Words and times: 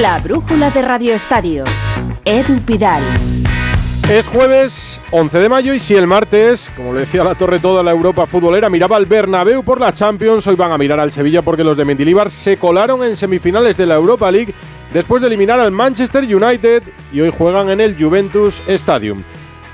La 0.00 0.20
brújula 0.20 0.70
de 0.70 0.80
Radio 0.82 1.12
Estadio. 1.12 1.64
Edu 2.24 2.60
Pidal. 2.60 3.02
Es 4.08 4.28
jueves 4.28 5.00
11 5.10 5.38
de 5.40 5.48
mayo 5.48 5.74
y 5.74 5.80
si 5.80 5.96
el 5.96 6.06
martes, 6.06 6.70
como 6.76 6.92
le 6.92 7.00
decía 7.00 7.24
la 7.24 7.34
torre 7.34 7.58
toda 7.58 7.82
la 7.82 7.90
Europa 7.90 8.26
futbolera, 8.26 8.70
miraba 8.70 8.96
al 8.96 9.06
Bernabéu 9.06 9.64
por 9.64 9.80
la 9.80 9.92
Champions, 9.92 10.46
hoy 10.46 10.54
van 10.54 10.70
a 10.70 10.78
mirar 10.78 11.00
al 11.00 11.10
Sevilla 11.10 11.42
porque 11.42 11.64
los 11.64 11.76
de 11.76 11.84
Mendilibar 11.84 12.30
se 12.30 12.58
colaron 12.58 13.02
en 13.02 13.16
semifinales 13.16 13.76
de 13.76 13.86
la 13.86 13.96
Europa 13.96 14.30
League 14.30 14.54
después 14.92 15.20
de 15.20 15.26
eliminar 15.26 15.58
al 15.58 15.72
Manchester 15.72 16.22
United 16.22 16.84
y 17.12 17.20
hoy 17.20 17.32
juegan 17.36 17.68
en 17.68 17.80
el 17.80 18.00
Juventus 18.00 18.62
Stadium. 18.68 19.24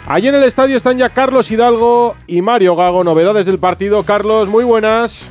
Allí 0.07 0.29
en 0.29 0.37
el 0.37 0.45
estadio 0.45 0.79
están 0.79 0.97
ya 0.97 1.11
Carlos 1.11 1.51
Hidalgo 1.51 2.17
y 2.27 2.41
Mario 2.41 2.77
Gago, 2.77 3.05
novedades 3.05 3.45
del 3.45 3.59
partido. 3.59 4.05
Carlos, 4.05 4.49
muy 4.49 4.65
buenas. 4.65 5.31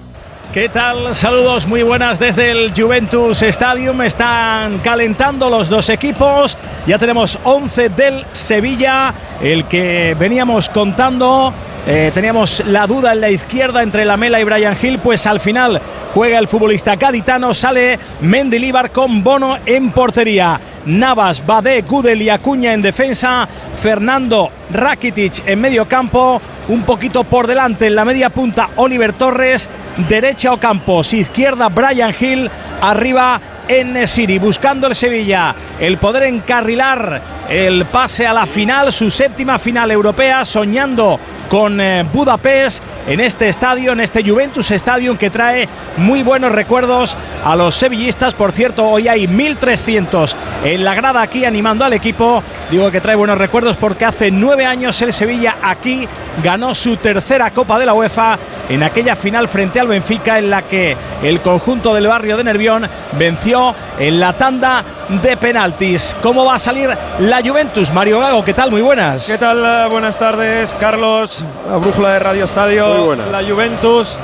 ¿Qué 0.51 0.69
tal? 0.69 1.15
Saludos 1.15 1.65
muy 1.65 1.81
buenas 1.81 2.19
desde 2.19 2.51
el 2.51 2.73
Juventus 2.75 3.41
Stadium. 3.41 4.01
Están 4.01 4.79
calentando 4.79 5.49
los 5.49 5.69
dos 5.69 5.89
equipos. 5.89 6.57
Ya 6.85 6.99
tenemos 6.99 7.39
11 7.43 7.89
del 7.89 8.25
Sevilla, 8.31 9.13
el 9.41 9.65
que 9.65 10.15
veníamos 10.19 10.69
contando. 10.69 11.53
Eh, 11.87 12.11
teníamos 12.13 12.63
la 12.67 12.87
duda 12.87 13.13
en 13.13 13.21
la 13.21 13.29
izquierda 13.29 13.83
entre 13.83 14.05
Lamela 14.05 14.39
y 14.39 14.43
Brian 14.43 14.77
Hill, 14.81 14.99
pues 14.99 15.25
al 15.25 15.39
final 15.39 15.81
juega 16.13 16.39
el 16.39 16.47
futbolista 16.47 16.95
gaditano, 16.95 17.53
sale 17.53 17.99
Mendilibar 18.21 18.91
con 18.91 19.21
Bono 19.21 19.57
en 19.65 19.91
portería. 19.91 20.61
Navas, 20.85 21.45
Badé, 21.45 21.81
Gudel 21.81 22.21
y 22.21 22.29
Acuña 22.29 22.73
en 22.73 22.81
defensa, 22.81 23.47
Fernando 23.81 24.49
Rakitic 24.71 25.45
en 25.45 25.59
medio 25.59 25.87
campo, 25.87 26.41
un 26.69 26.83
poquito 26.83 27.23
por 27.23 27.47
delante 27.47 27.87
en 27.87 27.95
la 27.95 28.05
media 28.05 28.29
punta 28.29 28.69
Oliver 28.77 29.11
Torres, 29.13 29.69
derecha 29.97 30.53
Ocampos, 30.53 31.13
izquierda 31.13 31.69
Brian 31.69 32.13
Hill, 32.19 32.49
arriba 32.81 33.39
en 33.67 34.07
Siri, 34.07 34.39
buscando 34.39 34.87
el 34.87 34.95
Sevilla. 34.95 35.55
El 35.79 35.97
poder 35.97 36.23
encarrilar 36.23 37.21
el 37.49 37.85
pase 37.85 38.25
a 38.25 38.33
la 38.33 38.45
final, 38.45 38.91
su 38.91 39.11
séptima 39.11 39.57
final 39.57 39.91
europea, 39.91 40.45
soñando 40.45 41.19
con 41.49 41.79
eh, 41.79 42.03
Budapest 42.11 42.83
en 43.07 43.19
este 43.19 43.49
estadio, 43.49 43.91
en 43.91 43.99
este 43.99 44.27
Juventus 44.27 44.71
Stadium 44.71 45.17
que 45.17 45.29
trae 45.29 45.67
muy 45.97 46.23
buenos 46.23 46.51
recuerdos 46.51 47.15
a 47.43 47.55
los 47.55 47.75
sevillistas. 47.75 48.33
Por 48.33 48.51
cierto, 48.51 48.87
hoy 48.87 49.07
hay 49.07 49.27
1.300 49.27 50.33
en 50.63 50.83
la 50.83 50.95
grada 50.95 51.21
aquí 51.21 51.45
animando 51.45 51.85
al 51.85 51.93
equipo. 51.93 52.43
Digo 52.71 52.89
que 52.91 53.01
trae 53.01 53.15
buenos 53.15 53.37
recuerdos 53.37 53.77
porque 53.77 54.05
hace 54.05 54.31
nueve 54.31 54.65
años 54.65 55.01
el 55.01 55.13
Sevilla 55.13 55.57
aquí 55.61 56.07
ganó 56.43 56.73
su 56.73 56.97
tercera 56.97 57.51
Copa 57.51 57.77
de 57.77 57.85
la 57.85 57.93
UEFA 57.93 58.37
en 58.69 58.81
aquella 58.81 59.15
final 59.15 59.47
frente 59.47 59.79
al 59.79 59.87
Benfica 59.87 60.39
en 60.39 60.49
la 60.49 60.61
que 60.63 60.95
el 61.21 61.41
conjunto 61.41 61.93
del 61.93 62.07
barrio 62.07 62.37
de 62.37 62.43
Nervión 62.43 62.87
venció 63.17 63.75
en 63.99 64.19
la 64.19 64.33
tanda 64.33 64.83
de 65.21 65.37
penaltis. 65.37 66.15
¿Cómo 66.23 66.45
va 66.45 66.55
a 66.55 66.59
salir 66.59 66.89
la 67.19 67.41
Juventus? 67.41 67.91
Mario 67.91 68.19
Gago, 68.19 68.43
¿qué 68.43 68.53
tal? 68.53 68.71
Muy 68.71 68.81
buenas. 68.81 69.25
¿Qué 69.25 69.37
tal? 69.37 69.89
Buenas 69.89 70.17
tardes, 70.17 70.73
Carlos, 70.79 71.43
la 71.69 71.77
brújula 71.77 72.13
de 72.13 72.19
Radio 72.19 72.45
Estadio, 72.45 72.92
la 73.31 73.43
Juventus, 73.43 74.17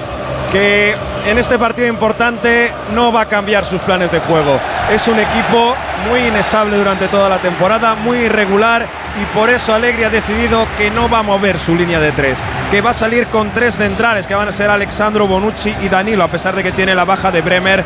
que 0.52 0.96
en 1.28 1.38
este 1.38 1.60
partido 1.60 1.88
importante 1.88 2.72
no 2.94 3.12
va 3.12 3.22
a 3.22 3.26
cambiar 3.28 3.66
sus 3.66 3.82
planes 3.82 4.12
de 4.12 4.20
juego. 4.20 4.60
Es 4.92 5.08
un 5.08 5.20
equipo 5.20 5.76
muy 6.10 6.22
inestable 6.22 6.78
durante 6.78 7.08
toda 7.08 7.30
la 7.30 7.38
temporada, 7.38 7.96
muy 7.96 8.18
irregular 8.20 8.86
y 9.22 9.26
por 9.38 9.50
eso 9.50 9.74
Alegri 9.74 10.04
ha 10.04 10.10
decidido 10.10 10.66
que 10.78 10.90
no 10.92 11.10
va 11.10 11.20
a 11.20 11.24
mover 11.24 11.60
su 11.60 11.76
línea 11.76 12.00
de 12.00 12.12
tres, 12.12 12.40
que 12.72 12.82
va 12.82 12.92
a 12.92 12.94
salir 12.94 13.28
con 13.28 13.52
tres 13.52 13.76
centrales 13.76 14.26
que 14.26 14.36
van 14.36 14.48
a 14.48 14.52
ser 14.52 14.70
Alexandro 14.70 15.28
Bonucci 15.28 15.76
y 15.82 15.90
Danilo, 15.90 16.24
a 16.24 16.30
pesar 16.30 16.56
de 16.56 16.64
que 16.64 16.72
tiene 16.72 16.96
la 16.96 17.06
baja 17.06 17.32
de 17.32 17.42
Bremer 17.42 17.84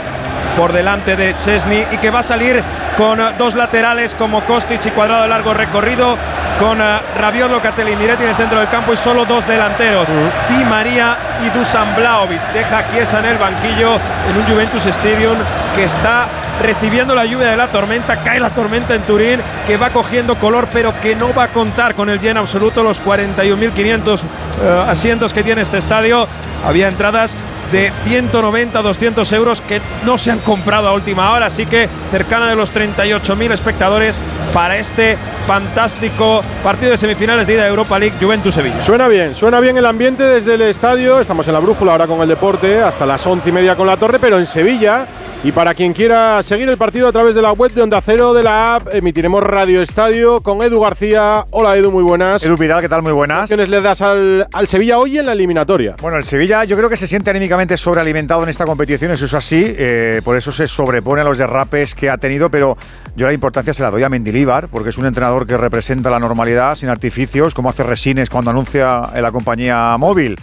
por 0.57 0.71
delante 0.71 1.15
de 1.15 1.35
Chesney 1.37 1.87
y 1.91 1.97
que 1.97 2.11
va 2.11 2.19
a 2.19 2.23
salir 2.23 2.61
con 2.97 3.19
dos 3.37 3.55
laterales 3.55 4.13
como 4.13 4.41
Kostic 4.41 4.85
y 4.85 4.91
Cuadrado 4.91 5.23
de 5.23 5.29
largo 5.29 5.53
recorrido, 5.53 6.17
con 6.59 6.79
uh, 6.79 6.99
Rabiot, 7.17 7.51
Locatelli 7.51 7.93
y 7.93 7.95
Miretti 7.95 8.23
en 8.23 8.29
el 8.29 8.35
centro 8.35 8.59
del 8.59 8.69
campo 8.69 8.93
y 8.93 8.97
solo 8.97 9.25
dos 9.25 9.45
delanteros, 9.47 10.07
Di 10.49 10.63
María 10.65 11.17
y 11.45 11.57
Dusan 11.57 11.95
Blaovic. 11.95 12.41
Deja 12.53 12.85
Chiesa 12.91 13.19
en 13.19 13.25
el 13.25 13.37
banquillo 13.37 13.95
en 14.29 14.37
un 14.37 14.43
Juventus 14.43 14.85
Stadium 14.85 15.37
que 15.75 15.85
está 15.85 16.27
recibiendo 16.61 17.15
la 17.15 17.25
lluvia 17.25 17.49
de 17.49 17.57
la 17.57 17.67
tormenta, 17.67 18.17
cae 18.17 18.39
la 18.39 18.51
tormenta 18.51 18.95
en 18.95 19.01
Turín, 19.01 19.39
que 19.67 19.77
va 19.77 19.89
cogiendo 19.89 20.35
color, 20.35 20.67
pero 20.71 20.93
que 21.01 21.15
no 21.15 21.33
va 21.33 21.45
a 21.45 21.47
contar 21.47 21.95
con 21.95 22.09
el 22.09 22.19
lleno 22.19 22.41
absoluto, 22.41 22.83
los 22.83 23.01
41.500 23.03 24.19
eh, 24.19 24.85
asientos 24.87 25.33
que 25.33 25.43
tiene 25.43 25.61
este 25.61 25.77
estadio. 25.77 26.27
Había 26.65 26.87
entradas 26.87 27.35
de 27.73 27.91
190 28.05 28.81
200 28.83 29.33
euros 29.33 29.59
que 29.59 29.81
no 30.05 30.19
se 30.19 30.29
han 30.29 30.39
comprado 30.39 30.87
a 30.87 30.93
última 30.93 31.33
hora, 31.33 31.47
así 31.47 31.65
que 31.65 31.89
cercana 32.11 32.47
de 32.47 32.55
los 32.55 32.71
38.000 32.71 33.51
espectadores 33.51 34.19
para 34.53 34.77
este 34.77 35.17
fantástico 35.47 36.43
partido 36.63 36.91
de 36.91 36.97
semifinales 36.97 37.47
de 37.47 37.55
ida 37.55 37.63
de 37.63 37.69
Europa 37.69 37.97
League 37.97 38.15
Juventus-Sevilla. 38.21 38.81
Suena 38.81 39.07
bien, 39.07 39.33
suena 39.33 39.59
bien 39.59 39.75
el 39.75 39.87
ambiente 39.87 40.23
desde 40.23 40.53
el 40.53 40.61
estadio, 40.61 41.19
estamos 41.19 41.47
en 41.47 41.53
la 41.53 41.59
brújula 41.59 41.93
ahora 41.93 42.05
con 42.05 42.21
el 42.21 42.29
deporte, 42.29 42.79
hasta 42.79 43.07
las 43.07 43.25
once 43.25 43.49
y 43.49 43.51
media 43.51 43.75
con 43.75 43.87
la 43.87 43.97
torre, 43.97 44.19
pero 44.19 44.37
en 44.37 44.45
Sevilla 44.45 45.07
y 45.43 45.51
para 45.51 45.73
quien 45.73 45.91
quiera 45.91 46.41
seguir 46.41 46.69
el 46.69 46.77
partido 46.77 47.07
a 47.07 47.11
través 47.11 47.35
de 47.35 47.41
la 47.41 47.51
web 47.51 47.69
de 47.73 47.81
Onda 47.81 47.99
Cero 47.99 48.33
de 48.33 48.43
la 48.43 48.75
app, 48.75 48.87
emitiremos 48.93 49.43
Radio 49.43 49.81
Estadio 49.81 50.41
con 50.41 50.61
Edu 50.61 50.79
García. 50.79 51.45
Hola 51.51 51.75
Edu, 51.75 51.91
muy 51.91 52.03
buenas. 52.03 52.45
Edu 52.45 52.55
Vidal, 52.55 52.79
¿qué 52.79 52.87
tal? 52.87 53.01
Muy 53.01 53.11
buenas. 53.11 53.49
¿Qué 53.49 53.57
le 53.57 53.81
das 53.81 54.01
al, 54.01 54.47
al, 54.53 54.67
Sevilla 54.67 54.99
hoy 54.99 55.17
en 55.17 55.25
la 55.25 55.33
eliminatoria? 55.33 55.97
Bueno, 56.01 56.17
el 56.17 56.23
Sevilla 56.23 56.63
yo 56.63 56.77
creo 56.77 56.89
que 56.89 56.95
se 56.95 57.07
siente 57.07 57.29
anímicamente 57.29 57.62
sobrealimentado 57.77 58.43
en 58.43 58.49
esta 58.49 58.65
competición, 58.65 59.11
eso 59.11 59.25
es 59.25 59.33
así, 59.33 59.63
eh, 59.65 60.21
por 60.23 60.37
eso 60.37 60.51
se 60.51 60.67
sobrepone 60.67 61.21
a 61.21 61.23
los 61.23 61.37
derrapes 61.37 61.95
que 61.95 62.09
ha 62.09 62.17
tenido, 62.17 62.49
pero 62.49 62.77
yo 63.15 63.27
la 63.27 63.33
importancia 63.33 63.73
se 63.73 63.81
la 63.81 63.91
doy 63.91 64.03
a 64.03 64.09
Mendilíbar, 64.09 64.67
porque 64.67 64.89
es 64.89 64.97
un 64.97 65.05
entrenador 65.05 65.47
que 65.47 65.55
representa 65.55 66.09
la 66.09 66.19
normalidad, 66.19 66.75
sin 66.75 66.89
artificios, 66.89 67.53
como 67.53 67.69
hace 67.69 67.83
Resines 67.83 68.29
cuando 68.29 68.51
anuncia 68.51 69.09
en 69.13 69.21
la 69.21 69.31
compañía 69.31 69.95
móvil. 69.97 70.35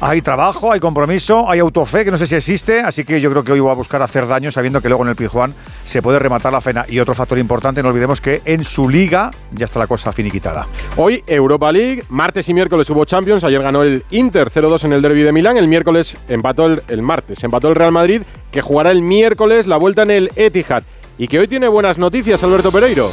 Hay 0.00 0.22
trabajo, 0.22 0.72
hay 0.72 0.80
compromiso, 0.80 1.50
hay 1.50 1.60
autofe, 1.60 2.04
que 2.04 2.10
no 2.10 2.18
sé 2.18 2.26
si 2.26 2.34
existe, 2.34 2.80
así 2.80 3.04
que 3.04 3.20
yo 3.20 3.30
creo 3.30 3.44
que 3.44 3.52
hoy 3.52 3.60
va 3.60 3.72
a 3.72 3.74
buscar 3.74 4.02
hacer 4.02 4.26
daño 4.26 4.50
sabiendo 4.50 4.80
que 4.80 4.88
luego 4.88 5.04
en 5.04 5.10
el 5.10 5.16
Pizjuán 5.16 5.54
se 5.84 6.02
puede 6.02 6.18
rematar 6.18 6.52
la 6.52 6.60
faena. 6.60 6.84
Y 6.88 6.98
otro 6.98 7.14
factor 7.14 7.38
importante, 7.38 7.82
no 7.82 7.90
olvidemos 7.90 8.20
que 8.20 8.42
en 8.44 8.64
su 8.64 8.88
liga 8.88 9.30
ya 9.52 9.64
está 9.64 9.78
la 9.78 9.86
cosa 9.86 10.12
finiquitada. 10.12 10.66
Hoy 10.96 11.22
Europa 11.26 11.70
League, 11.72 12.04
martes 12.08 12.48
y 12.48 12.54
miércoles 12.54 12.88
hubo 12.90 13.04
Champions, 13.04 13.44
ayer 13.44 13.62
ganó 13.62 13.82
el 13.82 14.04
Inter 14.10 14.50
0-2 14.50 14.84
en 14.84 14.92
el 14.92 15.02
derby 15.02 15.22
de 15.22 15.32
Milán, 15.32 15.56
el 15.56 15.68
miércoles 15.68 16.16
empató 16.38 16.66
el, 16.66 16.82
el 16.88 17.02
martes, 17.02 17.44
empató 17.44 17.68
el 17.68 17.74
Real 17.74 17.92
Madrid, 17.92 18.22
que 18.50 18.60
jugará 18.60 18.90
el 18.90 19.02
miércoles 19.02 19.66
la 19.66 19.76
vuelta 19.76 20.02
en 20.02 20.10
el 20.10 20.30
Etihad. 20.34 20.82
Y 21.18 21.28
que 21.28 21.38
hoy 21.38 21.48
tiene 21.48 21.68
buenas 21.68 21.98
noticias, 21.98 22.42
Alberto 22.42 22.72
Pereiro. 22.72 23.12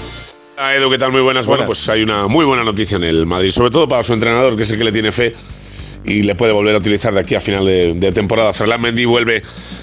Ah, 0.58 0.74
Edu, 0.74 0.90
¿qué 0.90 0.98
tal? 0.98 1.12
Muy 1.12 1.22
buenas. 1.22 1.48
Bueno, 1.48 1.66
pues 1.66 1.90
hay 1.90 2.02
una 2.02 2.28
muy 2.28 2.46
buena 2.46 2.64
noticia 2.64 2.96
en 2.96 3.04
el 3.04 3.26
Madrid, 3.26 3.50
sobre 3.52 3.72
todo 3.72 3.90
para 3.90 4.04
su 4.04 4.14
entrenador, 4.14 4.56
que 4.56 4.64
es 4.64 4.72
el 4.72 4.78
que 4.78 4.86
le 4.86 4.92
tiene 4.94 5.12
fe 5.12 5.34
y 6.06 6.24
le 6.24 6.36
puede 6.36 6.54
volver 6.54 6.76
a 6.76 6.78
utilizar 6.78 7.14
de 7.14 7.20
aquí 7.20 7.36
a 7.36 7.42
final 7.42 7.66
de, 7.66 8.12
temporada. 8.14 8.54
Ferland 8.54 8.82
Mendy 8.82 9.06
vuelve 9.06 9.42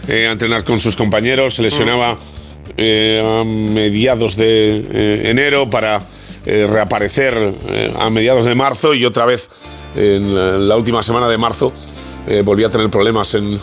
eh, 0.09 0.29
a 0.29 0.33
entrenar 0.33 0.65
con 0.65 0.81
sus 0.81 0.97
compañeros, 0.97 1.55
se 1.55 1.63
lesionaba 1.63 2.17
eh, 2.77 3.23
a 3.23 3.45
mediados 3.45 4.37
de 4.37 4.87
eh, 4.93 5.31
enero 5.31 5.69
para 5.69 6.03
reaparecer 6.45 7.55
a 8.01 8.11
mediados 8.11 8.47
de 8.47 8.57
marzo 8.57 8.95
y 8.95 9.05
otra 9.05 9.27
vez 9.27 9.49
en 9.95 10.69
la, 10.69 10.77
última 10.77 11.01
semana 11.01 11.29
de 11.29 11.39
marzo 11.39 11.73
volvió 12.45 12.67
a 12.67 12.71
tener 12.71 12.91
problemas 12.91 13.35
en, 13.35 13.59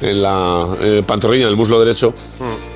en 0.00 0.22
la 0.22 0.66
pantorrilla, 1.06 1.44
en 1.44 1.50
el 1.50 1.56
muslo 1.56 1.80
derecho 1.80 2.14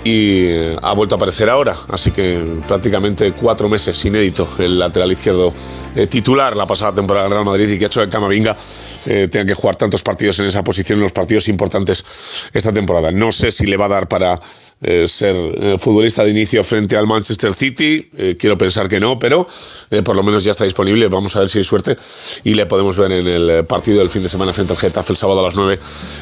y 0.04 0.74
ha 0.82 0.92
vuelto 0.92 1.14
a 1.14 1.16
aparecer 1.16 1.50
ahora. 1.50 1.74
Así 1.88 2.10
que 2.10 2.62
prácticamente 2.66 3.32
cuatro 3.32 3.68
meses 3.68 4.04
inédito 4.04 4.48
el 4.58 4.78
lateral 4.78 5.12
izquierdo 5.12 5.52
titular 6.10 6.56
la 6.56 6.66
pasada 6.66 6.92
temporada 6.92 7.24
del 7.24 7.32
Real 7.32 7.44
Madrid 7.44 7.68
y 7.68 7.78
que 7.78 7.84
ha 7.84 7.88
hecho 7.88 8.00
de 8.00 8.08
Camavinga 8.08 8.56
eh, 9.06 9.28
tenga 9.30 9.46
que 9.46 9.54
jugar 9.54 9.76
tantos 9.76 10.02
partidos 10.02 10.38
en 10.40 10.46
esa 10.46 10.62
posición 10.62 10.98
en 10.98 11.04
los 11.04 11.12
partidos 11.12 11.48
importantes 11.48 12.04
esta 12.52 12.72
temporada. 12.72 13.10
No 13.10 13.32
sé 13.32 13.50
si 13.50 13.66
le 13.66 13.76
va 13.76 13.86
a 13.86 13.88
dar 13.88 14.08
para 14.08 14.38
eh, 14.82 15.06
ser 15.06 15.36
eh, 15.36 15.76
futbolista 15.78 16.24
de 16.24 16.30
inicio 16.30 16.62
frente 16.64 16.96
al 16.96 17.06
Manchester 17.06 17.54
City. 17.54 18.10
quiero 18.38 18.58
pensar 18.58 18.88
que 18.88 19.00
no, 19.00 19.18
pero 19.18 19.46
por 20.04 20.16
lo 20.16 20.22
menos 20.22 20.44
ya 20.44 20.50
está 20.50 20.64
disponible. 20.64 21.08
Vamos 21.08 21.34
a 21.36 21.40
ver 21.40 21.48
si 21.48 21.58
hay 21.58 21.64
suerte 21.64 21.96
y 22.44 22.54
le 22.54 22.66
podemos 22.66 22.96
ver 22.96 23.12
en 23.12 23.26
el 23.26 23.64
partido 23.64 23.98
del 23.98 24.10
fin 24.10 24.22
de 24.22 24.28
semana 24.28 24.52
frente 24.52 24.74
al 24.74 24.78
Getafe 24.78 25.12
el 25.12 25.16
sábado 25.16 25.40
a 25.40 25.44
las 25.44 25.56
9 25.56 25.78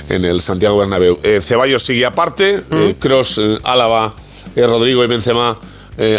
en 0.08 0.25
el 0.25 0.41
Santiago 0.41 0.79
Bernabéu. 0.79 1.19
Ceballos 1.41 1.82
sigue 1.82 2.06
aparte. 2.06 2.62
Cross, 2.99 3.41
Álava, 3.73 4.15
Rodrigo 4.56 5.05
y 5.05 5.06
Benzema 5.06 5.56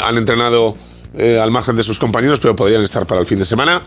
han 0.04 0.18
entrenado 0.18 0.76
al 1.18 1.52
margen 1.52 1.76
de 1.76 1.84
sus 1.84 2.00
compañeros, 2.00 2.40
pero 2.40 2.56
podrían 2.56 2.84
estar 2.84 3.06
para 3.06 3.22
el 3.22 3.26
fin 3.26 3.40
de 3.40 3.46
semana. 3.46 3.82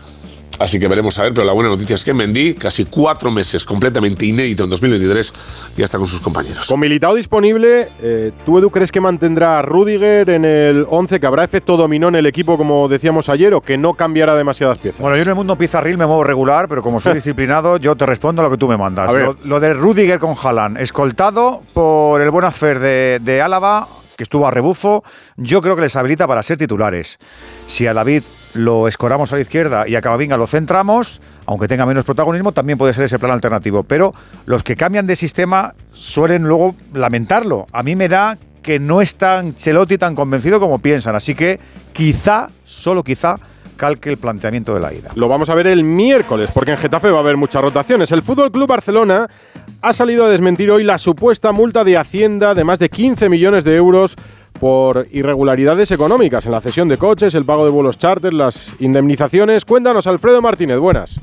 Así 0.59 0.79
que 0.79 0.87
veremos 0.87 1.17
a 1.19 1.23
ver, 1.23 1.33
pero 1.33 1.45
la 1.45 1.53
buena 1.53 1.69
noticia 1.69 1.95
es 1.95 2.03
que 2.03 2.13
Mendy, 2.13 2.53
casi 2.53 2.85
cuatro 2.85 3.31
meses 3.31 3.65
completamente 3.65 4.25
inédito 4.25 4.63
en 4.63 4.69
2023, 4.69 5.33
ya 5.75 5.85
está 5.85 5.97
con 5.97 6.07
sus 6.07 6.19
compañeros. 6.19 6.67
Con 6.67 6.79
Militao 6.79 7.15
disponible, 7.15 7.89
eh, 7.99 8.31
¿tú 8.45 8.59
Edu 8.59 8.69
crees 8.69 8.91
que 8.91 9.01
mantendrá 9.01 9.59
a 9.59 9.61
Rudiger 9.61 10.29
en 10.29 10.45
el 10.45 10.85
11, 10.89 11.19
que 11.19 11.25
habrá 11.25 11.43
efecto 11.43 11.75
dominó 11.75 12.09
en 12.09 12.15
el 12.15 12.25
equipo 12.25 12.57
como 12.57 12.87
decíamos 12.87 13.29
ayer 13.29 13.53
o 13.53 13.61
que 13.61 13.77
no 13.77 13.95
cambiará 13.95 14.35
demasiadas 14.35 14.77
piezas? 14.77 15.01
Bueno, 15.01 15.15
yo 15.15 15.23
en 15.23 15.29
el 15.29 15.35
mundo 15.35 15.57
pizarril 15.57 15.97
me 15.97 16.05
muevo 16.05 16.23
regular, 16.23 16.67
pero 16.67 16.83
como 16.83 16.99
soy 16.99 17.13
disciplinado, 17.15 17.77
yo 17.77 17.95
te 17.95 18.05
respondo 18.05 18.41
a 18.41 18.45
lo 18.45 18.51
que 18.51 18.57
tú 18.57 18.67
me 18.67 18.77
mandas. 18.77 19.11
Lo, 19.43 19.59
de 19.59 19.73
Rudiger 19.73 20.19
con 20.19 20.35
Haaland, 20.41 20.77
escoltado 20.77 21.61
por 21.73 22.21
el 22.21 22.29
buen 22.29 22.45
hacer 22.45 22.79
de, 22.79 23.19
de 23.21 23.41
Álava, 23.41 23.87
que 24.15 24.23
estuvo 24.23 24.47
a 24.47 24.51
rebufo, 24.51 25.03
yo 25.37 25.61
creo 25.61 25.75
que 25.75 25.81
les 25.81 25.95
habilita 25.95 26.27
para 26.27 26.43
ser 26.43 26.57
titulares. 26.57 27.17
Si 27.65 27.87
a 27.87 27.93
David 27.93 28.23
lo 28.53 28.87
escoramos 28.87 29.31
a 29.31 29.35
la 29.35 29.41
izquierda 29.41 29.87
y 29.87 29.95
a 29.95 30.01
Camavinga 30.01 30.37
lo 30.37 30.47
centramos, 30.47 31.21
aunque 31.45 31.67
tenga 31.67 31.85
menos 31.85 32.05
protagonismo, 32.05 32.51
también 32.51 32.77
puede 32.77 32.93
ser 32.93 33.05
ese 33.05 33.19
plan 33.19 33.31
alternativo. 33.31 33.83
Pero 33.83 34.13
los 34.45 34.63
que 34.63 34.75
cambian 34.75 35.07
de 35.07 35.15
sistema 35.15 35.73
suelen 35.91 36.43
luego 36.43 36.75
lamentarlo. 36.93 37.67
A 37.71 37.83
mí 37.83 37.95
me 37.95 38.09
da 38.09 38.37
que 38.61 38.79
no 38.79 39.01
es 39.01 39.15
tan 39.15 39.55
Chelotti 39.55 39.97
tan 39.97 40.15
convencido 40.15 40.59
como 40.59 40.79
piensan. 40.79 41.15
Así 41.15 41.35
que 41.35 41.59
quizá, 41.91 42.49
solo 42.63 43.03
quizá, 43.03 43.35
calque 43.75 44.09
el 44.09 44.17
planteamiento 44.17 44.73
de 44.73 44.79
la 44.79 44.93
ida. 44.93 45.11
Lo 45.15 45.27
vamos 45.27 45.49
a 45.49 45.55
ver 45.55 45.67
el 45.67 45.83
miércoles, 45.83 46.49
porque 46.53 46.71
en 46.71 46.77
Getafe 46.77 47.11
va 47.11 47.17
a 47.17 47.21
haber 47.21 47.37
muchas 47.37 47.61
rotaciones. 47.61 48.11
El 48.11 48.21
Fútbol 48.21 48.51
Club 48.51 48.67
Barcelona 48.67 49.27
ha 49.81 49.93
salido 49.93 50.25
a 50.25 50.29
desmentir 50.29 50.71
hoy 50.71 50.83
la 50.83 50.97
supuesta 50.97 51.51
multa 51.51 51.83
de 51.83 51.97
Hacienda 51.97 52.55
de 52.55 52.63
más 52.63 52.79
de 52.79 52.89
15 52.89 53.29
millones 53.29 53.63
de 53.63 53.75
euros 53.75 54.15
por 54.59 55.07
irregularidades 55.11 55.91
económicas 55.91 56.45
en 56.45 56.51
la 56.51 56.61
cesión 56.61 56.87
de 56.87 56.97
coches, 56.97 57.35
el 57.35 57.45
pago 57.45 57.65
de 57.65 57.71
vuelos 57.71 57.97
charter, 57.97 58.33
las 58.33 58.75
indemnizaciones. 58.79 59.65
Cuéntanos, 59.65 60.07
Alfredo 60.07 60.41
Martínez, 60.41 60.77
buenas. 60.77 61.19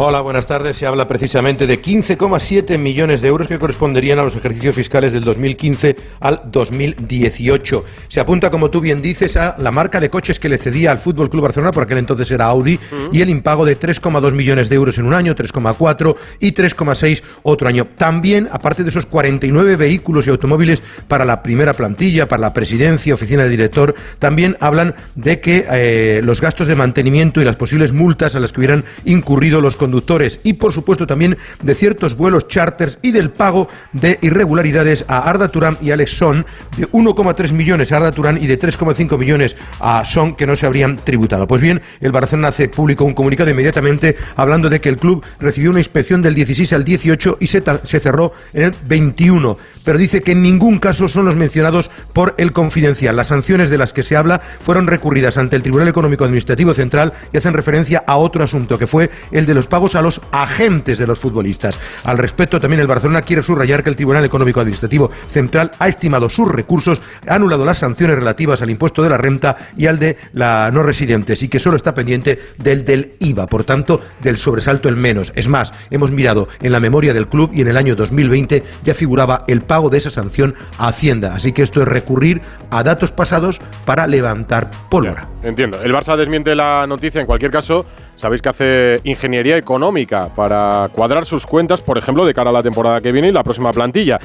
Hola, 0.00 0.20
buenas 0.20 0.46
tardes. 0.46 0.76
Se 0.76 0.86
habla 0.86 1.08
precisamente 1.08 1.66
de 1.66 1.82
15,7 1.82 2.78
millones 2.78 3.20
de 3.20 3.26
euros 3.26 3.48
que 3.48 3.58
corresponderían 3.58 4.20
a 4.20 4.22
los 4.22 4.36
ejercicios 4.36 4.76
fiscales 4.76 5.12
del 5.12 5.24
2015 5.24 5.96
al 6.20 6.42
2018. 6.52 7.84
Se 8.06 8.20
apunta, 8.20 8.48
como 8.48 8.70
tú 8.70 8.80
bien 8.80 9.02
dices, 9.02 9.36
a 9.36 9.56
la 9.58 9.72
marca 9.72 9.98
de 9.98 10.08
coches 10.08 10.38
que 10.38 10.48
le 10.48 10.56
cedía 10.56 10.92
al 10.92 11.00
Fútbol 11.00 11.28
Club 11.28 11.42
Barcelona, 11.42 11.72
por 11.72 11.82
aquel 11.82 11.98
entonces 11.98 12.30
era 12.30 12.44
Audi, 12.44 12.78
y 13.10 13.22
el 13.22 13.28
impago 13.28 13.66
de 13.66 13.76
3,2 13.76 14.34
millones 14.34 14.68
de 14.68 14.76
euros 14.76 14.98
en 14.98 15.06
un 15.06 15.14
año, 15.14 15.34
3,4 15.34 16.14
y 16.38 16.52
3,6 16.52 17.22
otro 17.42 17.66
año. 17.66 17.88
También, 17.96 18.48
aparte 18.52 18.84
de 18.84 18.90
esos 18.90 19.04
49 19.04 19.74
vehículos 19.74 20.28
y 20.28 20.30
automóviles 20.30 20.80
para 21.08 21.24
la 21.24 21.42
primera 21.42 21.72
plantilla, 21.72 22.28
para 22.28 22.42
la 22.42 22.54
presidencia, 22.54 23.14
oficina 23.14 23.42
de 23.42 23.48
director, 23.48 23.96
también 24.20 24.56
hablan 24.60 24.94
de 25.16 25.40
que 25.40 25.66
eh, 25.68 26.20
los 26.22 26.40
gastos 26.40 26.68
de 26.68 26.76
mantenimiento 26.76 27.40
y 27.40 27.44
las 27.44 27.56
posibles 27.56 27.90
multas 27.90 28.36
a 28.36 28.38
las 28.38 28.52
que 28.52 28.60
hubieran 28.60 28.84
incurrido 29.04 29.60
los 29.60 29.74
conductores 29.88 30.38
y 30.44 30.52
por 30.52 30.74
supuesto 30.74 31.06
también 31.06 31.38
de 31.62 31.74
ciertos 31.74 32.14
vuelos 32.14 32.46
charters 32.46 32.98
y 33.00 33.10
del 33.10 33.30
pago 33.30 33.68
de 33.92 34.18
irregularidades 34.20 35.06
a 35.08 35.20
Arda 35.20 35.48
Turán 35.48 35.78
y 35.80 35.92
Alex 35.92 36.10
Son 36.10 36.44
de 36.76 36.90
1,3 36.90 37.52
millones 37.52 37.90
a 37.90 37.96
Arda 37.96 38.12
Turán 38.12 38.36
y 38.36 38.46
de 38.46 38.58
3,5 38.58 39.18
millones 39.18 39.56
a 39.80 40.04
Son 40.04 40.36
que 40.36 40.46
no 40.46 40.56
se 40.56 40.66
habrían 40.66 40.96
tributado. 40.96 41.48
Pues 41.48 41.62
bien, 41.62 41.80
el 42.00 42.12
Barcelona 42.12 42.48
hace 42.48 42.68
público 42.68 43.04
un 43.04 43.14
comunicado 43.14 43.50
inmediatamente 43.50 44.16
hablando 44.36 44.68
de 44.68 44.80
que 44.80 44.90
el 44.90 44.98
club 44.98 45.24
recibió 45.40 45.70
una 45.70 45.80
inspección 45.80 46.20
del 46.20 46.34
16 46.34 46.70
al 46.74 46.84
18 46.84 47.38
y 47.40 47.46
se, 47.46 47.62
se 47.84 48.00
cerró 48.00 48.32
en 48.52 48.64
el 48.64 48.74
21, 48.86 49.56
pero 49.88 49.98
dice 49.98 50.20
que 50.20 50.32
en 50.32 50.42
ningún 50.42 50.80
caso 50.80 51.08
son 51.08 51.24
los 51.24 51.36
mencionados 51.36 51.90
por 52.12 52.34
el 52.36 52.52
confidencial. 52.52 53.16
Las 53.16 53.28
sanciones 53.28 53.70
de 53.70 53.78
las 53.78 53.94
que 53.94 54.02
se 54.02 54.18
habla 54.18 54.42
fueron 54.60 54.86
recurridas 54.86 55.38
ante 55.38 55.56
el 55.56 55.62
Tribunal 55.62 55.88
Económico 55.88 56.24
Administrativo 56.24 56.74
Central 56.74 57.14
y 57.32 57.38
hacen 57.38 57.54
referencia 57.54 58.04
a 58.06 58.18
otro 58.18 58.44
asunto 58.44 58.78
que 58.78 58.86
fue 58.86 59.08
el 59.32 59.46
de 59.46 59.54
los 59.54 59.66
pagos 59.66 59.94
a 59.94 60.02
los 60.02 60.20
agentes 60.30 60.98
de 60.98 61.06
los 61.06 61.18
futbolistas. 61.18 61.78
Al 62.04 62.18
respecto, 62.18 62.60
también 62.60 62.82
el 62.82 62.86
Barcelona 62.86 63.22
quiere 63.22 63.42
subrayar 63.42 63.82
que 63.82 63.88
el 63.88 63.96
Tribunal 63.96 64.26
Económico 64.26 64.60
Administrativo 64.60 65.10
Central 65.32 65.70
ha 65.78 65.88
estimado 65.88 66.28
sus 66.28 66.52
recursos, 66.52 67.00
ha 67.26 67.36
anulado 67.36 67.64
las 67.64 67.78
sanciones 67.78 68.18
relativas 68.18 68.60
al 68.60 68.68
impuesto 68.68 69.02
de 69.02 69.08
la 69.08 69.16
renta 69.16 69.56
y 69.74 69.86
al 69.86 69.98
de 69.98 70.18
la 70.34 70.70
no 70.70 70.82
residentes 70.82 71.42
y 71.42 71.48
que 71.48 71.60
solo 71.60 71.78
está 71.78 71.94
pendiente 71.94 72.38
del 72.58 72.84
del 72.84 73.14
IVA, 73.20 73.46
por 73.46 73.64
tanto, 73.64 74.02
del 74.20 74.36
sobresalto 74.36 74.90
el 74.90 74.96
menos. 74.96 75.32
Es 75.34 75.48
más, 75.48 75.72
hemos 75.90 76.12
mirado 76.12 76.46
en 76.60 76.72
la 76.72 76.80
memoria 76.80 77.14
del 77.14 77.28
club 77.28 77.52
y 77.54 77.62
en 77.62 77.68
el 77.68 77.78
año 77.78 77.96
2020 77.96 78.62
ya 78.84 78.92
figuraba 78.92 79.46
el 79.48 79.62
pago 79.62 79.77
de 79.88 79.98
esa 79.98 80.10
sanción 80.10 80.54
a 80.78 80.88
Hacienda. 80.88 81.34
Así 81.34 81.52
que 81.52 81.62
esto 81.62 81.82
es 81.82 81.88
recurrir 81.88 82.42
a 82.70 82.82
datos 82.82 83.12
pasados 83.12 83.60
para 83.84 84.06
levantar 84.06 84.70
pólvora. 84.90 85.28
entiendo. 85.42 85.80
El 85.80 85.94
Barça 85.94 86.16
desmiente 86.16 86.54
la 86.54 86.86
noticia 86.86 87.20
en 87.20 87.26
cualquier 87.26 87.52
caso. 87.52 87.86
Sabéis 88.16 88.42
que 88.42 88.48
hace 88.48 89.00
ingeniería 89.04 89.56
económica 89.56 90.34
para 90.34 90.90
cuadrar 90.92 91.24
sus 91.24 91.46
cuentas, 91.46 91.80
por 91.80 91.96
ejemplo, 91.96 92.26
de 92.26 92.34
cara 92.34 92.50
a 92.50 92.52
la 92.52 92.62
temporada 92.62 93.00
que 93.00 93.12
viene 93.12 93.28
y 93.28 93.32
la 93.32 93.44
próxima 93.44 93.70
plantilla. 93.72 94.18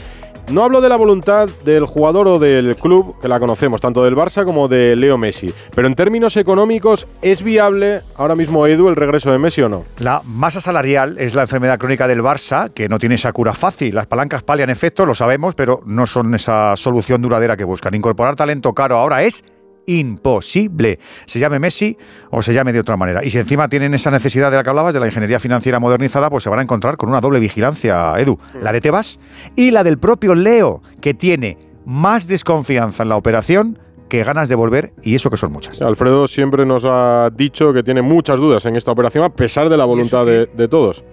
No 0.51 0.63
hablo 0.63 0.81
de 0.81 0.89
la 0.89 0.97
voluntad 0.97 1.47
del 1.63 1.85
jugador 1.85 2.27
o 2.27 2.38
del 2.38 2.75
club, 2.75 3.15
que 3.21 3.29
la 3.29 3.39
conocemos, 3.39 3.79
tanto 3.79 4.03
del 4.03 4.15
Barça 4.15 4.44
como 4.44 4.67
de 4.67 4.94
Leo 4.95 5.17
Messi, 5.17 5.53
pero 5.73 5.88
en 5.88 5.94
términos 5.94 6.35
económicos, 6.35 7.07
¿es 7.21 7.44
viable 7.44 8.01
ahora 8.17 8.35
mismo, 8.35 8.67
Edu, 8.67 8.89
el 8.89 8.97
regreso 8.97 9.31
de 9.31 9.39
Messi 9.39 9.61
o 9.61 9.69
no? 9.69 9.85
La 10.00 10.21
masa 10.25 10.59
salarial 10.59 11.15
es 11.17 11.33
la 11.33 11.44
enfermedad 11.44 11.79
crónica 11.79 12.09
del 12.09 12.21
Barça, 12.21 12.71
que 12.73 12.89
no 12.89 13.00
tiene 13.00 13.15
esa 13.15 13.31
cura 13.31 13.53
fácil. 13.53 13.95
Las 13.95 14.07
palancas 14.07 14.44
palian 14.44 14.69
efecto, 14.69 15.05
lo 15.05 15.13
sabemos, 15.13 15.43
pero 15.56 15.81
no 15.86 16.07
son 16.07 16.34
esa 16.34 16.75
solución 16.75 17.22
duradera 17.22 17.57
que 17.57 17.63
buscan. 17.66 17.94
Incorporar 17.94 18.36
talento 18.36 18.74
caro 18.74 18.98
ahora 18.98 19.24
es 19.24 19.44
imposible. 19.86 21.00
Se 21.25 21.40
llame 21.40 21.60
Messi 21.60 21.98
o 22.31 22.42
se 22.42 22.54
llame 22.54 22.74
de 22.74 22.80
otra 22.80 22.98
manera. 22.98 23.24
Y 23.24 23.30
si 23.30 23.38
encima 23.38 23.68
tienen 23.68 23.94
esa 23.94 24.12
necesidad 24.12 24.50
de 24.50 24.57
la 24.57 24.63
que 24.63 24.69
hablabas, 24.69 24.94
de 24.94 25.00
la 25.00 25.07
ingeniería 25.07 25.40
financiera 25.40 25.80
modernizada, 25.80 26.30
pues 26.30 26.44
se 26.44 26.50
van 26.50 26.60
a 26.60 26.62
encontrar 26.63 26.98
con 26.98 27.10
una 27.10 27.22
doble 27.22 27.40
vigilancia, 27.40 28.13
Edu. 28.18 28.40
La 28.62 28.72
de 28.72 28.81
Tebas 28.81 29.19
y 29.56 29.72
la 29.72 29.84
del 29.84 29.98
propio 29.98 30.36
Leo, 30.36 30.81
que 31.01 31.13
tiene 31.13 31.57
más 31.86 32.28
desconfianza 32.28 33.04
en 33.04 33.10
la 33.10 33.18
operación 33.18 33.80
que 34.07 34.24
ganas 34.24 34.48
de 34.48 34.56
volver 34.56 34.92
y 35.01 35.16
eso 35.16 35.30
que 35.30 35.38
son 35.38 35.51
muchas. 35.51 35.81
Alfredo 35.81 36.28
siempre 36.28 36.66
nos 36.66 36.86
ha 36.86 37.30
dicho 37.36 37.74
que 37.74 37.84
tiene 37.84 38.01
muchas 38.01 38.38
dudas 38.38 38.66
en 38.66 38.75
esta 38.75 38.92
operación 38.92 39.24
a 39.24 39.30
pesar 39.30 39.69
de 39.69 39.78
la 39.78 39.86
voluntad 39.86 40.25
de, 40.25 40.46
de 40.46 40.68
todos. 40.68 41.04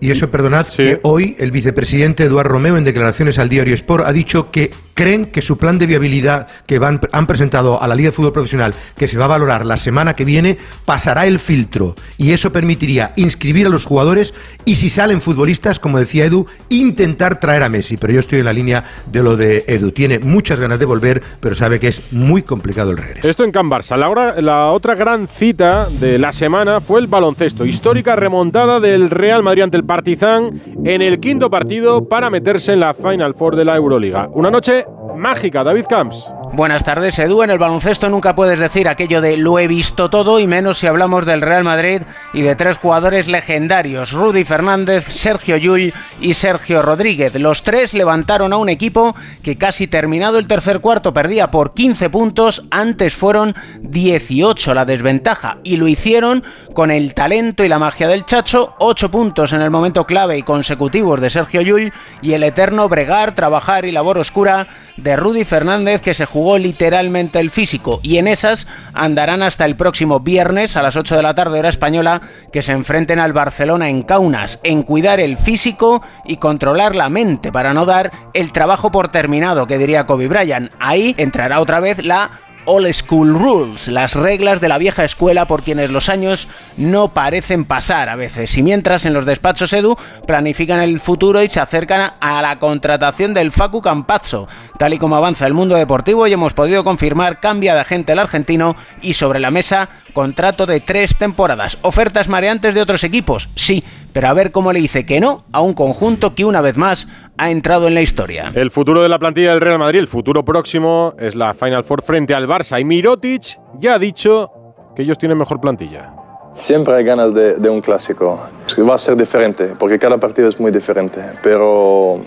Y 0.00 0.10
eso, 0.10 0.30
perdonad, 0.30 0.66
que 0.66 1.00
hoy 1.02 1.36
el 1.38 1.50
vicepresidente 1.50 2.24
Eduardo 2.24 2.52
Romeo, 2.52 2.76
en 2.76 2.84
declaraciones 2.84 3.38
al 3.38 3.48
diario 3.48 3.74
Sport, 3.74 4.04
ha 4.06 4.12
dicho 4.12 4.50
que 4.50 4.70
creen 4.94 5.26
que 5.26 5.42
su 5.42 5.58
plan 5.58 5.78
de 5.78 5.86
viabilidad 5.86 6.48
que 6.66 6.80
van, 6.80 7.00
han 7.12 7.26
presentado 7.26 7.80
a 7.80 7.86
la 7.86 7.94
Liga 7.94 8.08
de 8.08 8.12
Fútbol 8.12 8.32
Profesional, 8.32 8.74
que 8.96 9.06
se 9.06 9.16
va 9.16 9.26
a 9.26 9.28
valorar 9.28 9.64
la 9.64 9.76
semana 9.76 10.14
que 10.14 10.24
viene, 10.24 10.58
pasará 10.84 11.26
el 11.26 11.38
filtro. 11.38 11.94
Y 12.16 12.32
eso 12.32 12.52
permitiría 12.52 13.12
inscribir 13.14 13.66
a 13.66 13.70
los 13.70 13.84
jugadores 13.84 14.34
y, 14.64 14.74
si 14.74 14.90
salen 14.90 15.20
futbolistas, 15.20 15.78
como 15.78 15.98
decía 15.98 16.24
Edu, 16.24 16.46
intentar 16.68 17.38
traer 17.38 17.62
a 17.62 17.68
Messi. 17.68 17.96
Pero 17.96 18.12
yo 18.12 18.20
estoy 18.20 18.40
en 18.40 18.46
la 18.46 18.52
línea 18.52 18.84
de 19.06 19.22
lo 19.22 19.36
de 19.36 19.64
Edu. 19.68 19.92
Tiene 19.92 20.18
muchas 20.18 20.58
ganas 20.58 20.78
de 20.78 20.84
volver, 20.84 21.22
pero 21.40 21.54
sabe 21.54 21.78
que 21.78 21.88
es 21.88 22.12
muy 22.12 22.42
complicado 22.42 22.90
el 22.90 22.96
regreso. 22.96 23.28
Esto 23.28 23.44
en 23.44 23.52
Can 23.52 23.70
Barça. 23.70 23.96
La, 23.96 24.40
la 24.40 24.70
otra 24.72 24.96
gran 24.96 25.28
cita 25.28 25.88
de 25.88 26.18
la 26.18 26.32
semana 26.32 26.80
fue 26.80 27.00
el 27.00 27.06
baloncesto. 27.06 27.64
Histórica 27.64 28.16
remontada 28.16 28.80
del 28.80 29.10
Real 29.10 29.42
Madrid 29.44 29.62
ante 29.62 29.76
el 29.76 29.84
Partizan 29.88 30.60
en 30.84 31.00
el 31.00 31.18
quinto 31.18 31.50
partido 31.50 32.08
para 32.08 32.28
meterse 32.28 32.74
en 32.74 32.80
la 32.80 32.92
Final 32.92 33.34
Four 33.34 33.56
de 33.56 33.64
la 33.64 33.74
Euroliga. 33.74 34.28
Una 34.34 34.50
noche 34.50 34.84
mágica, 35.18 35.64
David 35.64 35.86
Camps. 35.88 36.32
Buenas 36.52 36.82
tardes, 36.82 37.18
Edu. 37.18 37.42
En 37.42 37.50
el 37.50 37.58
baloncesto 37.58 38.08
nunca 38.08 38.34
puedes 38.34 38.58
decir 38.58 38.88
aquello 38.88 39.20
de 39.20 39.36
lo 39.36 39.58
he 39.58 39.68
visto 39.68 40.08
todo 40.08 40.40
y 40.40 40.46
menos 40.46 40.78
si 40.78 40.86
hablamos 40.86 41.26
del 41.26 41.42
Real 41.42 41.62
Madrid 41.62 42.02
y 42.32 42.40
de 42.40 42.56
tres 42.56 42.78
jugadores 42.78 43.28
legendarios, 43.28 44.12
Rudy 44.12 44.44
Fernández, 44.44 45.06
Sergio 45.08 45.56
Llull 45.56 45.92
y 46.20 46.34
Sergio 46.34 46.80
Rodríguez. 46.80 47.38
Los 47.38 47.62
tres 47.62 47.92
levantaron 47.92 48.52
a 48.52 48.56
un 48.56 48.70
equipo 48.70 49.14
que 49.42 49.58
casi 49.58 49.86
terminado 49.86 50.38
el 50.38 50.48
tercer 50.48 50.80
cuarto 50.80 51.12
perdía 51.12 51.50
por 51.50 51.74
15 51.74 52.08
puntos, 52.10 52.64
antes 52.70 53.14
fueron 53.14 53.54
18 53.82 54.72
la 54.72 54.86
desventaja 54.86 55.58
y 55.64 55.76
lo 55.76 55.86
hicieron 55.86 56.42
con 56.72 56.90
el 56.90 57.12
talento 57.14 57.62
y 57.62 57.68
la 57.68 57.78
magia 57.78 58.08
del 58.08 58.24
Chacho, 58.24 58.74
8 58.78 59.10
puntos 59.10 59.52
en 59.52 59.60
el 59.60 59.70
momento 59.70 60.06
clave 60.06 60.38
y 60.38 60.42
consecutivos 60.42 61.20
de 61.20 61.30
Sergio 61.30 61.60
Llull 61.60 61.92
y 62.22 62.32
el 62.32 62.42
eterno 62.42 62.88
bregar, 62.88 63.34
trabajar 63.34 63.84
y 63.84 63.92
labor 63.92 64.18
oscura 64.18 64.66
de 64.96 65.07
Rudy 65.16 65.44
Fernández 65.44 66.00
que 66.00 66.14
se 66.14 66.24
jugó 66.24 66.38
jugó 66.38 66.56
literalmente 66.56 67.40
el 67.40 67.50
físico 67.50 67.98
y 68.00 68.18
en 68.18 68.28
esas 68.28 68.68
andarán 68.94 69.42
hasta 69.42 69.64
el 69.64 69.74
próximo 69.74 70.20
viernes 70.20 70.76
a 70.76 70.82
las 70.82 70.94
8 70.94 71.16
de 71.16 71.22
la 71.24 71.34
tarde 71.34 71.58
hora 71.58 71.68
española 71.68 72.22
que 72.52 72.62
se 72.62 72.70
enfrenten 72.70 73.18
al 73.18 73.32
Barcelona 73.32 73.88
en 73.88 74.04
Kaunas 74.04 74.60
en 74.62 74.84
cuidar 74.84 75.18
el 75.18 75.36
físico 75.36 76.00
y 76.24 76.36
controlar 76.36 76.94
la 76.94 77.08
mente 77.08 77.50
para 77.50 77.74
no 77.74 77.86
dar 77.86 78.12
el 78.34 78.52
trabajo 78.52 78.92
por 78.92 79.08
terminado 79.08 79.66
que 79.66 79.78
diría 79.78 80.06
Kobe 80.06 80.28
Bryant. 80.28 80.70
Ahí 80.78 81.16
entrará 81.18 81.58
otra 81.58 81.80
vez 81.80 82.04
la 82.04 82.30
Old 82.70 82.92
School 82.92 83.32
Rules, 83.32 83.88
las 83.88 84.14
reglas 84.14 84.60
de 84.60 84.68
la 84.68 84.76
vieja 84.76 85.02
escuela 85.02 85.46
por 85.46 85.62
quienes 85.62 85.88
los 85.88 86.10
años 86.10 86.48
no 86.76 87.08
parecen 87.08 87.64
pasar 87.64 88.10
a 88.10 88.16
veces. 88.16 88.54
Y 88.58 88.62
mientras 88.62 89.06
en 89.06 89.14
los 89.14 89.24
despachos 89.24 89.72
Edu 89.72 89.96
planifican 90.26 90.82
el 90.82 91.00
futuro 91.00 91.42
y 91.42 91.48
se 91.48 91.60
acercan 91.60 92.12
a 92.20 92.42
la 92.42 92.58
contratación 92.58 93.32
del 93.32 93.52
Facu 93.52 93.80
Campazzo. 93.80 94.48
Tal 94.78 94.92
y 94.92 94.98
como 94.98 95.16
avanza 95.16 95.46
el 95.46 95.54
mundo 95.54 95.76
deportivo 95.76 96.26
y 96.26 96.34
hemos 96.34 96.52
podido 96.52 96.84
confirmar 96.84 97.40
cambia 97.40 97.72
de 97.72 97.80
agente 97.80 98.12
el 98.12 98.18
argentino 98.18 98.76
y 99.00 99.14
sobre 99.14 99.40
la 99.40 99.50
mesa 99.50 99.88
contrato 100.12 100.66
de 100.66 100.80
tres 100.80 101.16
temporadas. 101.16 101.78
Ofertas 101.80 102.28
mareantes 102.28 102.74
de 102.74 102.82
otros 102.82 103.02
equipos, 103.02 103.48
sí, 103.54 103.82
pero 104.12 104.28
a 104.28 104.32
ver 104.32 104.52
cómo 104.52 104.72
le 104.72 104.80
dice 104.80 105.06
que 105.06 105.20
no 105.20 105.44
a 105.52 105.60
un 105.62 105.74
conjunto 105.74 106.34
que 106.34 106.44
una 106.44 106.60
vez 106.60 106.76
más 106.76 107.08
ha 107.38 107.50
entrado 107.50 107.88
en 107.88 107.94
la 107.94 108.02
historia. 108.02 108.52
El 108.54 108.70
futuro 108.70 109.02
de 109.02 109.08
la 109.08 109.18
plantilla 109.18 109.52
del 109.52 109.60
Real 109.60 109.78
Madrid, 109.78 110.00
el 110.00 110.08
futuro 110.08 110.44
próximo 110.44 111.14
es 111.18 111.34
la 111.34 111.54
Final 111.54 111.84
Four 111.84 112.02
frente 112.02 112.34
al 112.34 112.46
Barça 112.46 112.80
y 112.80 112.84
Mirotic 112.84 113.58
ya 113.78 113.94
ha 113.94 113.98
dicho 113.98 114.50
que 114.94 115.02
ellos 115.02 115.16
tienen 115.16 115.38
mejor 115.38 115.60
plantilla. 115.60 116.12
Siempre 116.54 116.96
hay 116.96 117.04
ganas 117.04 117.32
de, 117.32 117.54
de 117.54 117.70
un 117.70 117.80
clásico. 117.80 118.48
Va 118.78 118.94
a 118.94 118.98
ser 118.98 119.16
diferente, 119.16 119.74
porque 119.78 119.98
cada 119.98 120.18
partido 120.18 120.48
es 120.48 120.58
muy 120.58 120.72
diferente, 120.72 121.20
pero 121.42 122.20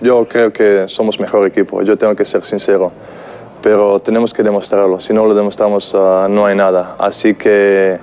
yo 0.00 0.26
creo 0.28 0.52
que 0.52 0.86
somos 0.86 1.18
mejor 1.18 1.46
equipo, 1.46 1.82
yo 1.82 1.98
tengo 1.98 2.14
que 2.14 2.24
ser 2.24 2.44
sincero, 2.44 2.92
pero 3.60 3.98
tenemos 4.00 4.32
que 4.32 4.44
demostrarlo, 4.44 5.00
si 5.00 5.12
no 5.12 5.26
lo 5.26 5.34
demostramos 5.34 5.94
ah, 5.96 6.26
no 6.30 6.46
hay 6.46 6.54
nada. 6.54 6.94
Así 6.98 7.34
que 7.34 7.98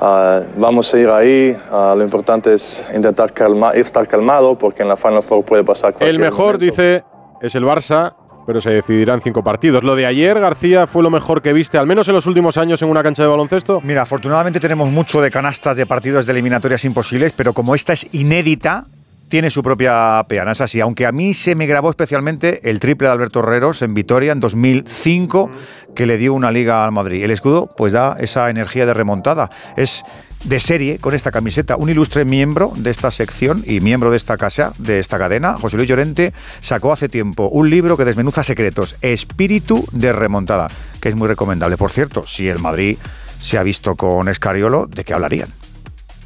ah, 0.00 0.40
vamos 0.56 0.92
a 0.92 0.98
ir 0.98 1.08
ahí, 1.08 1.56
ah, 1.70 1.94
lo 1.96 2.04
importante 2.04 2.54
es 2.54 2.84
intentar 2.94 3.32
estar 3.74 4.08
calmado 4.08 4.56
porque 4.56 4.82
en 4.82 4.88
la 4.88 4.96
Final 4.96 5.22
Four 5.22 5.44
puede 5.44 5.64
pasar 5.64 5.92
cualquier 5.92 6.10
El 6.10 6.18
mejor, 6.18 6.58
dice, 6.58 7.04
es 7.40 7.54
el 7.54 7.64
Barça, 7.64 8.14
pero 8.46 8.62
se 8.62 8.70
decidirán 8.70 9.20
cinco 9.20 9.44
partidos. 9.44 9.84
Lo 9.84 9.94
de 9.94 10.06
ayer, 10.06 10.40
García, 10.40 10.86
fue 10.86 11.02
lo 11.02 11.10
mejor 11.10 11.42
que 11.42 11.52
viste, 11.52 11.76
al 11.76 11.86
menos 11.86 12.08
en 12.08 12.14
los 12.14 12.24
últimos 12.26 12.56
años, 12.56 12.80
en 12.80 12.88
una 12.88 13.02
cancha 13.02 13.22
de 13.22 13.28
baloncesto. 13.28 13.82
Mira, 13.82 14.02
afortunadamente 14.02 14.58
tenemos 14.58 14.88
mucho 14.88 15.20
de 15.20 15.30
canastas 15.30 15.76
de 15.76 15.84
partidos 15.84 16.24
de 16.24 16.32
eliminatorias 16.32 16.82
imposibles, 16.86 17.32
pero 17.32 17.52
como 17.52 17.74
esta 17.74 17.92
es 17.92 18.08
inédita, 18.14 18.86
tiene 19.28 19.50
su 19.50 19.62
propia 19.62 20.24
peana, 20.28 20.52
es 20.52 20.60
así. 20.60 20.80
Aunque 20.80 21.06
a 21.06 21.12
mí 21.12 21.34
se 21.34 21.54
me 21.54 21.66
grabó 21.66 21.90
especialmente 21.90 22.68
el 22.68 22.80
triple 22.80 23.08
de 23.08 23.12
Alberto 23.12 23.40
Herreros 23.40 23.82
en 23.82 23.94
Vitoria 23.94 24.32
en 24.32 24.40
2005, 24.40 25.50
que 25.94 26.06
le 26.06 26.16
dio 26.16 26.34
una 26.34 26.50
liga 26.50 26.84
al 26.84 26.92
Madrid. 26.92 27.22
El 27.22 27.30
escudo, 27.30 27.68
pues 27.76 27.92
da 27.92 28.16
esa 28.18 28.50
energía 28.50 28.86
de 28.86 28.94
remontada. 28.94 29.50
Es 29.76 30.04
de 30.44 30.60
serie 30.60 30.98
con 30.98 31.14
esta 31.14 31.30
camiseta. 31.30 31.76
Un 31.76 31.90
ilustre 31.90 32.24
miembro 32.24 32.72
de 32.76 32.90
esta 32.90 33.10
sección 33.10 33.64
y 33.66 33.80
miembro 33.80 34.10
de 34.10 34.16
esta 34.16 34.36
casa, 34.36 34.72
de 34.78 34.98
esta 34.98 35.18
cadena, 35.18 35.54
José 35.54 35.76
Luis 35.76 35.88
Llorente, 35.88 36.32
sacó 36.60 36.92
hace 36.92 37.08
tiempo 37.08 37.48
un 37.48 37.70
libro 37.70 37.96
que 37.96 38.04
desmenuza 38.04 38.42
secretos, 38.42 38.96
Espíritu 39.02 39.84
de 39.92 40.12
Remontada, 40.12 40.68
que 41.00 41.08
es 41.08 41.16
muy 41.16 41.28
recomendable. 41.28 41.76
Por 41.76 41.90
cierto, 41.90 42.26
si 42.26 42.48
el 42.48 42.58
Madrid 42.60 42.96
se 43.38 43.58
ha 43.58 43.62
visto 43.62 43.96
con 43.96 44.28
Escariolo, 44.28 44.86
¿de 44.86 45.04
qué 45.04 45.14
hablarían? 45.14 45.57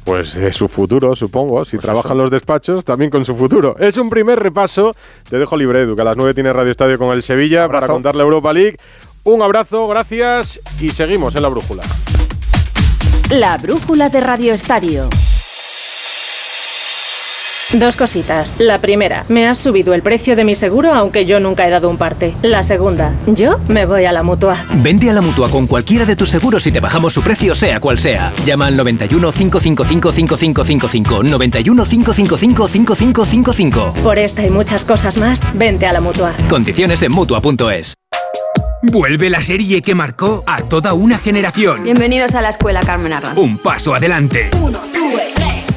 Pues 0.03 0.35
de 0.35 0.51
su 0.51 0.67
futuro, 0.67 1.15
supongo. 1.15 1.63
Si 1.65 1.77
pues 1.77 1.85
trabajan 1.85 2.17
los 2.17 2.29
despachos, 2.29 2.83
también 2.83 3.09
con 3.09 3.23
su 3.23 3.35
futuro. 3.35 3.75
Es 3.79 3.97
un 3.97 4.09
primer 4.09 4.39
repaso. 4.39 4.95
Te 5.29 5.37
dejo 5.37 5.55
libre, 5.55 5.83
Edu, 5.83 5.95
que 5.95 6.01
a 6.01 6.05
las 6.05 6.17
9 6.17 6.33
tiene 6.33 6.51
Radio 6.51 6.71
Estadio 6.71 6.97
con 6.97 7.13
el 7.13 7.23
Sevilla 7.23 7.67
para 7.67 7.87
contar 7.87 8.15
la 8.15 8.23
Europa 8.23 8.51
League. 8.51 8.77
Un 9.23 9.41
abrazo, 9.41 9.87
gracias 9.87 10.59
y 10.81 10.89
seguimos 10.89 11.35
en 11.35 11.43
la 11.43 11.47
brújula. 11.47 11.83
La 13.29 13.57
brújula 13.57 14.09
de 14.09 14.19
Radio 14.19 14.53
Estadio. 14.53 15.09
Dos 17.73 17.97
cositas. 17.97 18.55
La 18.59 18.79
primera, 18.81 19.25
me 19.29 19.47
has 19.47 19.57
subido 19.57 19.95
el 19.95 20.03
precio 20.03 20.35
de 20.35 20.45
mi 20.45 20.53
seguro 20.53 20.93
aunque 20.93 21.25
yo 21.25 21.39
nunca 21.39 21.67
he 21.67 21.71
dado 21.71 21.89
un 21.89 21.97
parte. 21.97 22.35
La 22.43 22.61
segunda, 22.61 23.15
yo 23.25 23.59
me 23.67 23.87
voy 23.87 24.05
a 24.05 24.11
la 24.11 24.21
mutua. 24.21 24.57
Vende 24.75 25.09
a 25.09 25.13
la 25.13 25.21
mutua 25.21 25.49
con 25.49 25.65
cualquiera 25.65 26.05
de 26.05 26.15
tus 26.15 26.29
seguros 26.29 26.67
y 26.67 26.71
te 26.71 26.79
bajamos 26.79 27.13
su 27.13 27.23
precio 27.23 27.55
sea 27.55 27.79
cual 27.79 27.97
sea. 27.97 28.31
Llama 28.45 28.67
al 28.67 28.77
91 28.77 29.31
555 29.31 30.11
5555. 30.11 31.23
91 31.23 31.85
555 31.85 32.67
5555. 32.67 33.93
Por 34.03 34.19
esta 34.19 34.45
y 34.45 34.51
muchas 34.51 34.85
cosas 34.85 35.17
más, 35.17 35.41
vente 35.55 35.87
a 35.87 35.93
la 35.93 36.01
mutua. 36.01 36.31
Condiciones 36.47 37.01
en 37.01 37.11
mutua.es. 37.11 37.95
Vuelve 38.83 39.29
la 39.29 39.41
serie 39.41 39.81
que 39.81 39.95
marcó 39.95 40.43
a 40.45 40.61
toda 40.61 40.93
una 40.93 41.17
generación. 41.17 41.83
Bienvenidos 41.83 42.35
a 42.35 42.41
la 42.41 42.49
escuela 42.49 42.81
Carmen 42.81 43.13
Arranz. 43.13 43.37
Un 43.37 43.57
paso 43.57 43.95
adelante. 43.95 44.51
Uno, 44.61 44.79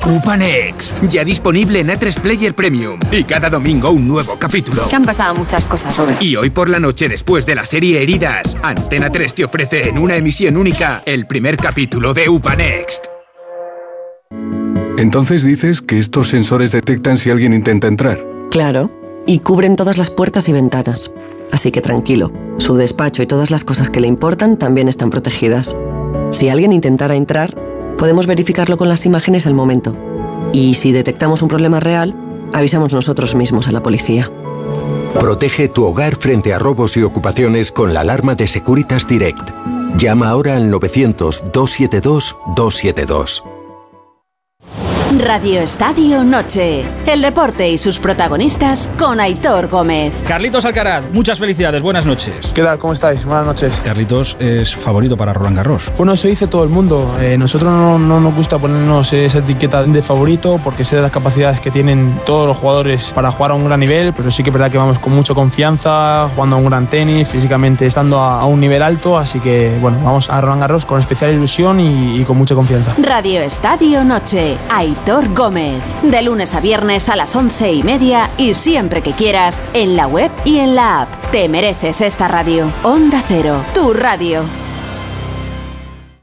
Upa 0.06 0.36
Next, 0.36 1.02
ya 1.08 1.24
disponible 1.24 1.80
en 1.80 1.88
A3 1.88 2.20
Player 2.20 2.54
Premium. 2.54 3.00
Y 3.10 3.24
cada 3.24 3.50
domingo 3.50 3.90
un 3.90 4.06
nuevo 4.06 4.36
capítulo. 4.38 4.88
Que 4.88 4.94
han 4.94 5.04
pasado 5.04 5.34
muchas 5.34 5.64
cosas, 5.64 5.96
Robert. 5.96 6.22
Y 6.22 6.36
hoy 6.36 6.50
por 6.50 6.68
la 6.68 6.78
noche, 6.78 7.08
después 7.08 7.44
de 7.44 7.56
la 7.56 7.64
serie 7.64 8.00
Heridas, 8.00 8.56
Antena 8.62 9.10
3 9.10 9.34
te 9.34 9.44
ofrece 9.44 9.88
en 9.88 9.98
una 9.98 10.14
emisión 10.14 10.56
única 10.56 11.02
el 11.06 11.26
primer 11.26 11.56
capítulo 11.56 12.14
de 12.14 12.28
Upa 12.28 12.54
Next. 12.54 13.06
Entonces 14.96 15.42
dices 15.42 15.82
que 15.82 15.98
estos 15.98 16.28
sensores 16.28 16.70
detectan 16.70 17.18
si 17.18 17.30
alguien 17.30 17.52
intenta 17.52 17.88
entrar. 17.88 18.24
Claro, 18.52 18.92
y 19.26 19.40
cubren 19.40 19.74
todas 19.74 19.98
las 19.98 20.10
puertas 20.10 20.48
y 20.48 20.52
ventanas. 20.52 21.10
Así 21.50 21.72
que 21.72 21.80
tranquilo, 21.80 22.30
su 22.58 22.76
despacho 22.76 23.22
y 23.22 23.26
todas 23.26 23.50
las 23.50 23.64
cosas 23.64 23.90
que 23.90 23.98
le 24.00 24.06
importan 24.06 24.56
también 24.56 24.88
están 24.88 25.10
protegidas. 25.10 25.76
Si 26.30 26.48
alguien 26.48 26.72
intentara 26.72 27.16
entrar, 27.16 27.56
Podemos 27.98 28.26
verificarlo 28.26 28.76
con 28.76 28.88
las 28.88 29.06
imágenes 29.06 29.46
al 29.46 29.54
momento. 29.54 29.96
Y 30.52 30.74
si 30.74 30.92
detectamos 30.92 31.42
un 31.42 31.48
problema 31.48 31.80
real, 31.80 32.14
avisamos 32.52 32.92
nosotros 32.92 33.34
mismos 33.34 33.68
a 33.68 33.72
la 33.72 33.82
policía. 33.82 34.30
Protege 35.18 35.68
tu 35.68 35.84
hogar 35.84 36.16
frente 36.16 36.52
a 36.52 36.58
robos 36.58 36.96
y 36.96 37.02
ocupaciones 37.02 37.72
con 37.72 37.94
la 37.94 38.00
alarma 38.00 38.34
de 38.34 38.46
Securitas 38.46 39.06
Direct. 39.06 39.50
Llama 39.96 40.28
ahora 40.28 40.56
al 40.56 40.70
900-272-272. 40.70 43.55
Radio 45.18 45.62
Estadio 45.62 46.24
Noche. 46.24 46.84
El 47.06 47.22
deporte 47.22 47.70
y 47.70 47.78
sus 47.78 47.98
protagonistas 47.98 48.90
con 48.98 49.18
Aitor 49.18 49.68
Gómez. 49.68 50.12
Carlitos 50.26 50.64
Alcaraz, 50.66 51.04
muchas 51.10 51.38
felicidades, 51.38 51.80
buenas 51.80 52.04
noches. 52.04 52.52
¿Qué 52.54 52.62
tal? 52.62 52.78
¿Cómo 52.78 52.92
estáis? 52.92 53.24
Buenas 53.24 53.46
noches. 53.46 53.80
Carlitos 53.82 54.36
es 54.38 54.74
favorito 54.74 55.16
para 55.16 55.32
Roland 55.32 55.56
Garros. 55.56 55.90
Bueno, 55.96 56.12
eso 56.12 56.28
dice 56.28 56.48
todo 56.48 56.64
el 56.64 56.68
mundo. 56.68 57.16
Eh, 57.20 57.38
nosotros 57.38 57.72
no, 57.72 57.98
nos 57.98 58.34
gusta 58.34 58.58
ponernos 58.58 59.12
esa 59.14 59.38
etiqueta 59.38 59.82
de 59.84 60.02
favorito 60.02 60.60
porque 60.62 60.84
sé 60.84 60.96
de 60.96 61.02
las 61.02 61.10
capacidades 61.10 61.60
que 61.60 61.70
tienen 61.70 62.20
todos 62.26 62.46
los 62.46 62.56
jugadores 62.56 63.12
para 63.12 63.30
jugar 63.30 63.52
a 63.52 63.54
un 63.54 63.64
gran 63.64 63.80
nivel, 63.80 64.12
pero 64.12 64.30
sí 64.30 64.42
que 64.42 64.50
es 64.50 64.54
verdad 64.54 64.70
que 64.70 64.78
vamos 64.78 64.98
con 64.98 65.14
mucha 65.14 65.32
confianza, 65.32 66.28
jugando 66.34 66.56
a 66.56 66.58
un 66.58 66.66
gran 66.66 66.88
tenis, 66.88 67.28
físicamente 67.28 67.86
estando 67.86 68.18
a, 68.18 68.44
un 68.44 68.60
nivel 68.60 68.82
alto, 68.82 69.16
así 69.16 69.40
que 69.40 69.78
bueno, 69.80 69.98
vamos 70.04 70.28
a 70.28 70.40
Roland 70.40 70.60
Garros 70.60 70.84
con 70.84 71.00
especial 71.00 71.32
ilusión 71.32 71.80
y, 71.80 72.20
y 72.20 72.24
con 72.24 72.36
mucha 72.36 72.54
confianza. 72.54 72.94
Radio 72.98 73.40
Estadio 73.40 74.04
Noche. 74.04 74.58
Aitor 74.68 75.05
Gómez. 75.06 75.82
De 76.02 76.20
lunes 76.20 76.54
a 76.54 76.60
viernes 76.60 77.08
a 77.08 77.14
las 77.14 77.36
once 77.36 77.72
y 77.72 77.84
media 77.84 78.28
y 78.38 78.54
siempre 78.54 79.02
que 79.02 79.12
quieras 79.12 79.62
en 79.72 79.96
la 79.96 80.08
web 80.08 80.32
y 80.44 80.58
en 80.58 80.74
la 80.74 81.02
app. 81.02 81.30
Te 81.30 81.48
mereces 81.48 82.00
esta 82.00 82.26
radio. 82.26 82.72
Onda 82.82 83.22
Cero, 83.26 83.64
tu 83.72 83.92
radio. 83.92 84.42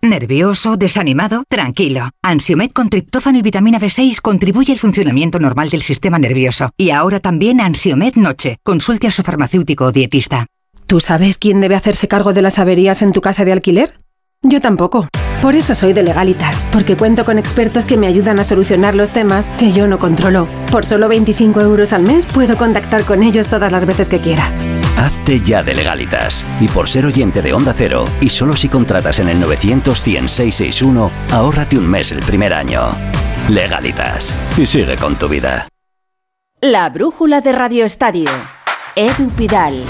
¿Nervioso? 0.01 0.75
¿Desanimado? 0.75 1.43
Tranquilo. 1.47 2.09
Ansiomet 2.21 2.73
con 2.73 2.89
triptófano 2.89 3.37
y 3.37 3.41
vitamina 3.41 3.79
B6 3.79 4.19
contribuye 4.19 4.73
al 4.73 4.79
funcionamiento 4.79 5.39
normal 5.39 5.69
del 5.69 5.81
sistema 5.81 6.19
nervioso. 6.19 6.71
Y 6.75 6.89
ahora 6.89 7.21
también 7.21 7.61
Ansiomet 7.61 8.15
Noche. 8.15 8.57
Consulte 8.63 9.07
a 9.07 9.11
su 9.11 9.23
farmacéutico 9.23 9.85
o 9.85 9.91
dietista. 9.93 10.45
¿Tú 10.87 10.99
sabes 10.99 11.37
quién 11.37 11.61
debe 11.61 11.75
hacerse 11.75 12.09
cargo 12.09 12.33
de 12.33 12.41
las 12.41 12.59
averías 12.59 13.01
en 13.01 13.13
tu 13.13 13.21
casa 13.21 13.45
de 13.45 13.53
alquiler? 13.53 13.95
Yo 14.41 14.59
tampoco. 14.59 15.07
Por 15.43 15.57
eso 15.57 15.75
soy 15.75 15.91
de 15.91 16.03
legalitas, 16.03 16.63
porque 16.71 16.95
cuento 16.95 17.25
con 17.25 17.37
expertos 17.37 17.85
que 17.85 17.97
me 17.97 18.07
ayudan 18.07 18.39
a 18.39 18.45
solucionar 18.45 18.95
los 18.95 19.11
temas 19.11 19.49
que 19.59 19.71
yo 19.71 19.89
no 19.89 19.99
controlo. 19.99 20.47
Por 20.71 20.85
solo 20.85 21.09
25 21.09 21.59
euros 21.59 21.91
al 21.91 22.03
mes 22.03 22.25
puedo 22.25 22.55
contactar 22.55 23.03
con 23.03 23.23
ellos 23.23 23.49
todas 23.49 23.69
las 23.69 23.85
veces 23.85 24.07
que 24.07 24.21
quiera. 24.21 24.53
Hazte 24.97 25.41
ya 25.41 25.61
de 25.61 25.75
legalitas. 25.75 26.47
Y 26.61 26.69
por 26.69 26.87
ser 26.87 27.05
oyente 27.05 27.41
de 27.41 27.51
Onda 27.51 27.73
Cero, 27.75 28.05
y 28.21 28.29
solo 28.29 28.55
si 28.55 28.69
contratas 28.69 29.19
en 29.19 29.27
el 29.27 29.41
900 29.41 29.99
661 29.99 31.11
ahórrate 31.33 31.77
un 31.77 31.89
mes 31.89 32.13
el 32.13 32.19
primer 32.19 32.53
año. 32.53 32.95
Legalitas. 33.49 34.33
Y 34.57 34.65
sigue 34.65 34.95
con 34.95 35.17
tu 35.17 35.27
vida. 35.27 35.67
La 36.61 36.87
brújula 36.87 37.41
de 37.41 37.51
Radio 37.51 37.83
Estadio. 37.83 38.31
Edu 38.95 39.29
Pidal. 39.31 39.83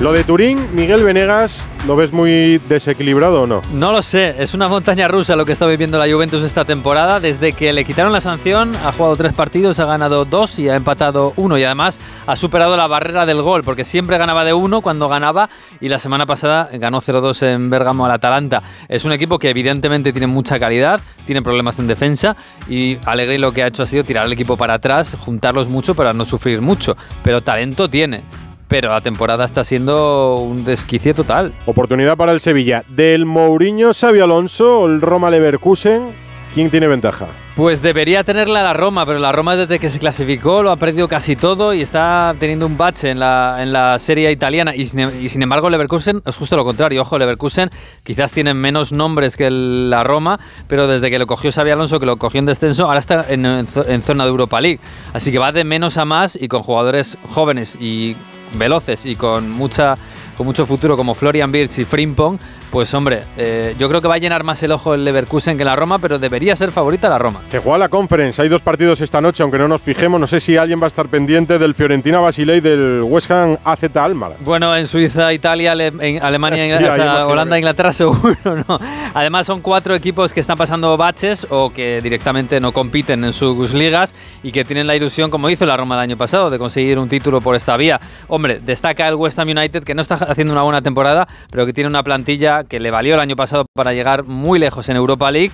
Lo 0.00 0.12
de 0.12 0.22
Turín, 0.22 0.64
Miguel 0.76 1.02
Venegas, 1.02 1.66
¿lo 1.84 1.96
ves 1.96 2.12
muy 2.12 2.58
desequilibrado 2.68 3.42
o 3.42 3.46
no? 3.48 3.62
No 3.72 3.90
lo 3.90 4.00
sé, 4.00 4.36
es 4.38 4.54
una 4.54 4.68
montaña 4.68 5.08
rusa 5.08 5.34
lo 5.34 5.44
que 5.44 5.50
está 5.50 5.66
viviendo 5.66 5.98
la 5.98 6.08
Juventus 6.08 6.44
esta 6.44 6.64
temporada. 6.64 7.18
Desde 7.18 7.52
que 7.52 7.72
le 7.72 7.84
quitaron 7.84 8.12
la 8.12 8.20
sanción, 8.20 8.76
ha 8.76 8.92
jugado 8.92 9.16
tres 9.16 9.32
partidos, 9.32 9.80
ha 9.80 9.86
ganado 9.86 10.24
dos 10.24 10.56
y 10.60 10.68
ha 10.68 10.76
empatado 10.76 11.32
uno. 11.34 11.58
Y 11.58 11.64
además 11.64 11.98
ha 12.28 12.36
superado 12.36 12.76
la 12.76 12.86
barrera 12.86 13.26
del 13.26 13.42
gol, 13.42 13.64
porque 13.64 13.84
siempre 13.84 14.18
ganaba 14.18 14.44
de 14.44 14.52
uno 14.52 14.82
cuando 14.82 15.08
ganaba. 15.08 15.50
Y 15.80 15.88
la 15.88 15.98
semana 15.98 16.26
pasada 16.26 16.68
ganó 16.74 17.00
0-2 17.00 17.42
en 17.48 17.68
Bergamo 17.68 18.04
al 18.04 18.12
Atalanta. 18.12 18.62
Es 18.86 19.04
un 19.04 19.10
equipo 19.10 19.40
que 19.40 19.50
evidentemente 19.50 20.12
tiene 20.12 20.28
mucha 20.28 20.60
calidad, 20.60 21.00
tiene 21.26 21.42
problemas 21.42 21.80
en 21.80 21.88
defensa. 21.88 22.36
Y 22.68 22.98
Alegre 23.04 23.40
lo 23.40 23.50
que 23.50 23.64
ha 23.64 23.66
hecho 23.66 23.82
ha 23.82 23.86
sido 23.88 24.04
tirar 24.04 24.26
al 24.26 24.32
equipo 24.32 24.56
para 24.56 24.74
atrás, 24.74 25.16
juntarlos 25.18 25.68
mucho 25.68 25.96
para 25.96 26.12
no 26.12 26.24
sufrir 26.24 26.60
mucho. 26.60 26.96
Pero 27.24 27.42
talento 27.42 27.90
tiene 27.90 28.22
pero 28.68 28.90
la 28.90 29.00
temporada 29.00 29.44
está 29.44 29.64
siendo 29.64 30.36
un 30.36 30.64
desquicie 30.64 31.14
total. 31.14 31.54
Oportunidad 31.66 32.16
para 32.16 32.32
el 32.32 32.40
Sevilla. 32.40 32.84
Del 32.88 33.26
Mourinho 33.26 33.92
Xavi 33.92 34.20
Alonso, 34.20 34.86
el 34.86 35.00
Roma 35.00 35.30
Leverkusen, 35.30 36.28
¿Quién 36.54 36.70
tiene 36.70 36.88
ventaja? 36.88 37.26
Pues 37.56 37.82
debería 37.82 38.24
tenerla 38.24 38.62
la 38.62 38.72
Roma, 38.72 39.04
pero 39.04 39.18
la 39.18 39.32
Roma 39.32 39.54
desde 39.54 39.78
que 39.78 39.90
se 39.90 39.98
clasificó 39.98 40.62
lo 40.62 40.70
ha 40.70 40.76
perdido 40.76 41.06
casi 41.06 41.36
todo 41.36 41.74
y 41.74 41.82
está 41.82 42.34
teniendo 42.38 42.66
un 42.66 42.78
bache 42.78 43.10
en 43.10 43.18
la, 43.18 43.58
en 43.60 43.72
la 43.72 43.98
serie 43.98 44.32
italiana. 44.32 44.74
Y 44.74 44.86
sin, 44.86 45.42
embargo, 45.42 45.68
Leverkusen 45.68 46.22
es 46.24 46.36
justo 46.36 46.56
lo 46.56 46.64
contrario. 46.64 47.02
Ojo, 47.02 47.18
Leverkusen 47.18 47.70
quizás 48.02 48.32
tiene 48.32 48.54
menos 48.54 48.92
nombres 48.92 49.36
que 49.36 49.50
la 49.50 50.04
Roma, 50.04 50.40
pero 50.68 50.86
desde 50.86 51.10
que 51.10 51.18
lo 51.18 51.26
cogió 51.26 51.52
Xavi 51.52 51.70
Alonso, 51.70 52.00
que 52.00 52.06
lo 52.06 52.16
cogió 52.16 52.38
en 52.38 52.46
descenso, 52.46 52.86
ahora 52.86 53.00
está 53.00 53.26
en, 53.28 53.44
en 53.44 54.02
zona 54.02 54.24
de 54.24 54.30
Europa 54.30 54.60
League. 54.60 54.80
Así 55.12 55.30
que 55.30 55.38
va 55.38 55.52
de 55.52 55.64
menos 55.64 55.98
a 55.98 56.04
más 56.04 56.36
y 56.40 56.48
con 56.48 56.62
jugadores 56.62 57.18
jóvenes 57.28 57.76
y 57.80 58.16
veloces 58.54 59.06
y 59.06 59.16
con 59.16 59.50
mucha 59.50 59.96
con 60.38 60.46
mucho 60.46 60.64
futuro 60.66 60.96
como 60.96 61.16
Florian 61.16 61.50
Birch 61.50 61.80
y 61.80 61.84
Frimpong, 61.84 62.38
pues 62.70 62.94
hombre, 62.94 63.24
eh, 63.36 63.74
yo 63.76 63.88
creo 63.88 64.00
que 64.00 64.06
va 64.06 64.14
a 64.14 64.18
llenar 64.18 64.44
más 64.44 64.62
el 64.62 64.70
ojo 64.70 64.94
el 64.94 65.04
Leverkusen 65.04 65.58
que 65.58 65.64
la 65.64 65.74
Roma, 65.74 65.98
pero 65.98 66.20
debería 66.20 66.54
ser 66.54 66.70
favorita 66.70 67.08
la 67.08 67.18
Roma. 67.18 67.40
Se 67.48 67.58
juega 67.58 67.76
la 67.76 67.88
Conference, 67.88 68.40
hay 68.40 68.48
dos 68.48 68.62
partidos 68.62 69.00
esta 69.00 69.20
noche, 69.20 69.42
aunque 69.42 69.58
no 69.58 69.66
nos 69.66 69.80
fijemos, 69.80 70.20
no 70.20 70.28
sé 70.28 70.38
si 70.38 70.56
alguien 70.56 70.80
va 70.80 70.84
a 70.84 70.86
estar 70.86 71.08
pendiente 71.08 71.58
del 71.58 71.74
Fiorentina 71.74 72.20
Basilei 72.20 72.60
del 72.60 73.02
West 73.02 73.28
Ham 73.32 73.56
AZ 73.64 73.96
Almar. 73.96 74.36
Bueno, 74.40 74.76
en 74.76 74.86
Suiza, 74.86 75.32
Italia, 75.32 75.72
en 75.72 76.22
Alemania, 76.22 77.26
Holanda, 77.26 77.58
Inglaterra 77.58 77.92
seguro, 77.98 78.36
¿no? 78.44 78.78
Además 79.14 79.44
son 79.44 79.60
cuatro 79.60 79.96
equipos 79.96 80.32
que 80.32 80.38
están 80.38 80.56
pasando 80.56 80.96
baches 80.96 81.48
o 81.50 81.70
que 81.70 82.00
directamente 82.00 82.60
no 82.60 82.70
compiten 82.70 83.24
en 83.24 83.32
sus 83.32 83.74
ligas 83.74 84.14
y 84.44 84.52
que 84.52 84.64
tienen 84.64 84.86
la 84.86 84.94
ilusión, 84.94 85.32
como 85.32 85.50
hizo 85.50 85.66
la 85.66 85.76
Roma 85.76 85.96
el 85.96 86.02
año 86.02 86.16
pasado, 86.16 86.48
de 86.48 86.58
conseguir 86.58 87.00
un 87.00 87.08
título 87.08 87.40
por 87.40 87.56
esta 87.56 87.76
vía. 87.76 88.00
Hombre, 88.28 88.60
destaca 88.64 89.08
el 89.08 89.16
West 89.16 89.38
Ham 89.40 89.48
United, 89.48 89.82
que 89.82 89.94
no 89.94 90.02
está 90.02 90.27
haciendo 90.28 90.52
una 90.52 90.62
buena 90.62 90.82
temporada, 90.82 91.28
pero 91.50 91.66
que 91.66 91.72
tiene 91.72 91.88
una 91.88 92.02
plantilla 92.02 92.64
que 92.64 92.80
le 92.80 92.90
valió 92.90 93.14
el 93.14 93.20
año 93.20 93.36
pasado 93.36 93.66
para 93.74 93.92
llegar 93.92 94.24
muy 94.24 94.58
lejos 94.58 94.88
en 94.88 94.96
Europa 94.96 95.30
League 95.30 95.52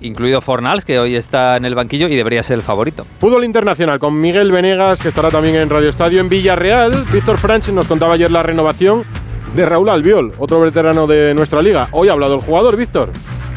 incluido 0.00 0.40
Fornals, 0.40 0.84
que 0.84 0.98
hoy 0.98 1.16
está 1.16 1.56
en 1.56 1.64
el 1.64 1.74
banquillo 1.74 2.08
y 2.08 2.16
debería 2.16 2.42
ser 2.42 2.56
el 2.56 2.62
favorito. 2.62 3.06
Fútbol 3.20 3.44
internacional 3.44 3.98
con 3.98 4.18
Miguel 4.18 4.52
Venegas, 4.52 5.00
que 5.00 5.08
estará 5.08 5.30
también 5.30 5.56
en 5.56 5.70
Radio 5.70 5.88
Estadio 5.88 6.20
en 6.20 6.28
Villarreal. 6.28 6.92
Víctor 7.12 7.38
Franch 7.38 7.68
nos 7.70 7.86
contaba 7.86 8.14
ayer 8.14 8.30
la 8.30 8.42
renovación 8.42 9.04
de 9.54 9.66
Raúl 9.66 9.88
Albiol, 9.88 10.32
otro 10.38 10.60
veterano 10.60 11.06
de 11.06 11.34
nuestra 11.34 11.62
liga. 11.62 11.88
Hoy 11.92 12.08
ha 12.08 12.12
hablado 12.12 12.34
el 12.34 12.40
jugador, 12.40 12.76
Víctor. 12.76 13.10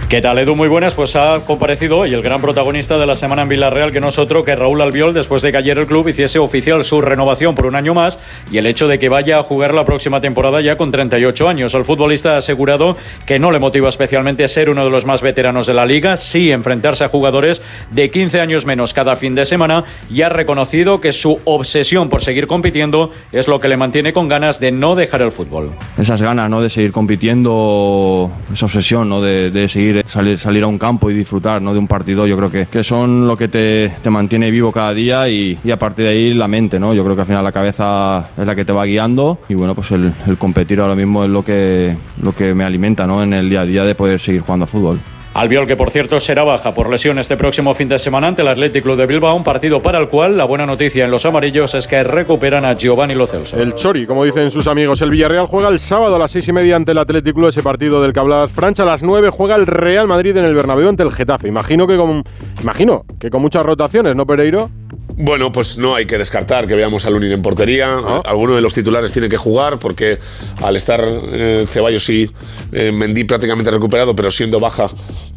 ¿Qué 0.09 0.21
tal, 0.21 0.37
Edu? 0.37 0.55
Muy 0.55 0.69
buenas. 0.69 0.95
Pues 0.95 1.17
ha 1.17 1.41
comparecido 1.45 1.97
hoy 1.97 2.13
el 2.13 2.21
gran 2.21 2.39
protagonista 2.39 2.97
de 2.97 3.05
la 3.05 3.13
semana 3.13 3.41
en 3.41 3.49
Villarreal, 3.49 3.91
que 3.91 3.99
no 3.99 4.07
es 4.07 4.17
otro 4.17 4.45
que 4.45 4.55
Raúl 4.55 4.81
Albiol, 4.81 5.13
después 5.13 5.41
de 5.41 5.51
que 5.51 5.57
ayer 5.57 5.77
el 5.77 5.85
club 5.85 6.07
hiciese 6.07 6.39
oficial 6.39 6.85
su 6.85 7.01
renovación 7.01 7.55
por 7.55 7.65
un 7.65 7.75
año 7.75 7.93
más 7.93 8.17
y 8.49 8.57
el 8.57 8.67
hecho 8.67 8.87
de 8.87 8.99
que 8.99 9.09
vaya 9.09 9.37
a 9.37 9.43
jugar 9.43 9.73
la 9.73 9.83
próxima 9.83 10.21
temporada 10.21 10.61
ya 10.61 10.77
con 10.77 10.91
38 10.91 11.49
años. 11.49 11.73
El 11.73 11.83
futbolista 11.83 12.35
ha 12.35 12.37
asegurado 12.37 12.95
que 13.25 13.37
no 13.37 13.51
le 13.51 13.59
motiva 13.59 13.89
especialmente 13.89 14.47
ser 14.47 14.69
uno 14.69 14.85
de 14.85 14.89
los 14.89 15.05
más 15.05 15.21
veteranos 15.21 15.67
de 15.67 15.73
la 15.73 15.85
liga, 15.85 16.15
sí 16.15 16.53
enfrentarse 16.53 17.03
a 17.03 17.09
jugadores 17.09 17.61
de 17.91 18.09
15 18.09 18.39
años 18.39 18.65
menos 18.65 18.93
cada 18.93 19.17
fin 19.17 19.35
de 19.35 19.43
semana 19.43 19.83
y 20.09 20.21
ha 20.21 20.29
reconocido 20.29 21.01
que 21.01 21.11
su 21.11 21.37
obsesión 21.43 22.07
por 22.07 22.21
seguir 22.21 22.47
compitiendo 22.47 23.11
es 23.33 23.49
lo 23.49 23.59
que 23.59 23.67
le 23.67 23.75
mantiene 23.75 24.13
con 24.13 24.29
ganas 24.29 24.61
de 24.61 24.71
no 24.71 24.95
dejar 24.95 25.21
el 25.21 25.33
fútbol. 25.33 25.73
Esas 25.97 26.21
ganas, 26.21 26.49
¿no? 26.49 26.61
De 26.61 26.69
seguir 26.69 26.93
compitiendo, 26.93 28.31
esa 28.53 28.67
obsesión, 28.67 29.09
¿no? 29.09 29.19
de, 29.19 29.51
de 29.51 29.67
seguir 29.67 29.96
salir, 30.07 30.63
a 30.63 30.67
un 30.67 30.77
campo 30.77 31.09
y 31.09 31.13
disfrutar 31.13 31.61
¿no? 31.61 31.73
de 31.73 31.79
un 31.79 31.87
partido, 31.87 32.27
yo 32.27 32.37
creo 32.37 32.49
que, 32.49 32.65
que 32.65 32.83
son 32.83 33.27
lo 33.27 33.37
que 33.37 33.47
te, 33.47 33.93
te 34.01 34.09
mantiene 34.09 34.51
vivo 34.51 34.71
cada 34.71 34.93
día 34.93 35.29
y, 35.29 35.57
a 35.71 35.77
partir 35.77 36.05
de 36.05 36.11
ahí 36.11 36.33
la 36.33 36.47
mente, 36.47 36.79
¿no? 36.79 36.93
Yo 36.93 37.03
creo 37.03 37.15
que 37.15 37.21
al 37.21 37.27
final 37.27 37.43
la 37.43 37.51
cabeza 37.51 38.29
es 38.37 38.45
la 38.45 38.55
que 38.55 38.65
te 38.65 38.73
va 38.73 38.85
guiando 38.85 39.39
y 39.49 39.53
bueno, 39.53 39.75
pues 39.75 39.91
el, 39.91 40.13
el 40.25 40.37
competir 40.37 40.79
ahora 40.79 40.95
mismo 40.95 41.23
es 41.23 41.29
lo 41.29 41.43
que, 41.43 41.95
lo 42.21 42.33
que 42.33 42.53
me 42.53 42.63
alimenta 42.63 43.05
¿no? 43.05 43.21
en 43.21 43.33
el 43.33 43.49
día 43.49 43.61
a 43.61 43.65
día 43.65 43.83
de 43.83 43.95
poder 43.95 44.19
seguir 44.19 44.41
jugando 44.41 44.63
a 44.63 44.67
fútbol. 44.67 44.99
Albiol, 45.37 45.67
que 45.67 45.75
por 45.75 45.91
cierto 45.91 46.19
será 46.19 46.43
baja 46.43 46.73
por 46.73 46.89
lesión 46.89 47.19
este 47.19 47.37
próximo 47.37 47.75
fin 47.75 47.87
de 47.87 47.99
semana 47.99 48.27
ante 48.27 48.41
el 48.41 48.47
Athletic 48.47 48.81
Club 48.81 48.97
de 48.97 49.05
Bilbao, 49.05 49.35
un 49.35 49.43
partido 49.43 49.79
para 49.79 49.99
el 49.99 50.07
cual 50.07 50.35
la 50.35 50.45
buena 50.45 50.65
noticia 50.65 51.05
en 51.05 51.11
los 51.11 51.27
amarillos 51.27 51.75
es 51.75 51.87
que 51.87 52.01
recuperan 52.01 52.65
a 52.65 52.73
Giovanni 52.73 53.13
Lo 53.13 53.27
Celso. 53.27 53.55
El 53.55 53.75
Chori, 53.75 54.07
como 54.07 54.25
dicen 54.25 54.49
sus 54.49 54.65
amigos. 54.65 54.99
El 55.03 55.11
Villarreal 55.11 55.45
juega 55.45 55.69
el 55.69 55.77
sábado 55.77 56.15
a 56.15 56.19
las 56.19 56.31
seis 56.31 56.47
y 56.47 56.53
media 56.53 56.75
ante 56.75 56.93
el 56.93 56.97
Athletic 56.97 57.35
Club, 57.35 57.49
ese 57.49 57.61
partido 57.61 58.01
del 58.01 58.13
que 58.13 58.19
hablabas. 58.19 58.51
Francha 58.51 58.81
a 58.81 58.87
las 58.87 59.03
nueve 59.03 59.29
juega 59.29 59.55
el 59.55 59.67
Real 59.67 60.07
Madrid 60.07 60.35
en 60.37 60.43
el 60.43 60.55
Bernabéu 60.55 60.89
ante 60.89 61.03
el 61.03 61.11
Getafe. 61.11 61.47
Imagino 61.47 61.85
que 61.85 61.97
con, 61.97 62.23
imagino 62.59 63.05
que 63.19 63.29
con 63.29 63.43
muchas 63.43 63.63
rotaciones, 63.63 64.15
¿no, 64.15 64.25
Pereiro? 64.25 64.71
Bueno, 65.19 65.51
pues 65.51 65.77
no 65.77 65.95
hay 65.95 66.05
que 66.05 66.17
descartar 66.17 66.67
que 66.67 66.75
veamos 66.75 67.05
al 67.05 67.13
Lunin 67.13 67.31
en 67.31 67.41
portería. 67.41 67.89
¿Ah? 67.91 68.21
Alguno 68.25 68.55
de 68.55 68.61
los 68.61 68.73
titulares 68.73 69.11
tiene 69.11 69.29
que 69.29 69.37
jugar 69.37 69.77
porque 69.79 70.17
al 70.61 70.75
estar 70.75 71.03
eh, 71.07 71.65
Ceballos 71.67 72.09
y 72.09 72.29
eh, 72.71 72.91
Mendy 72.91 73.23
prácticamente 73.23 73.71
recuperado, 73.71 74.15
pero 74.15 74.29
siendo 74.29 74.59
baja, 74.59 74.87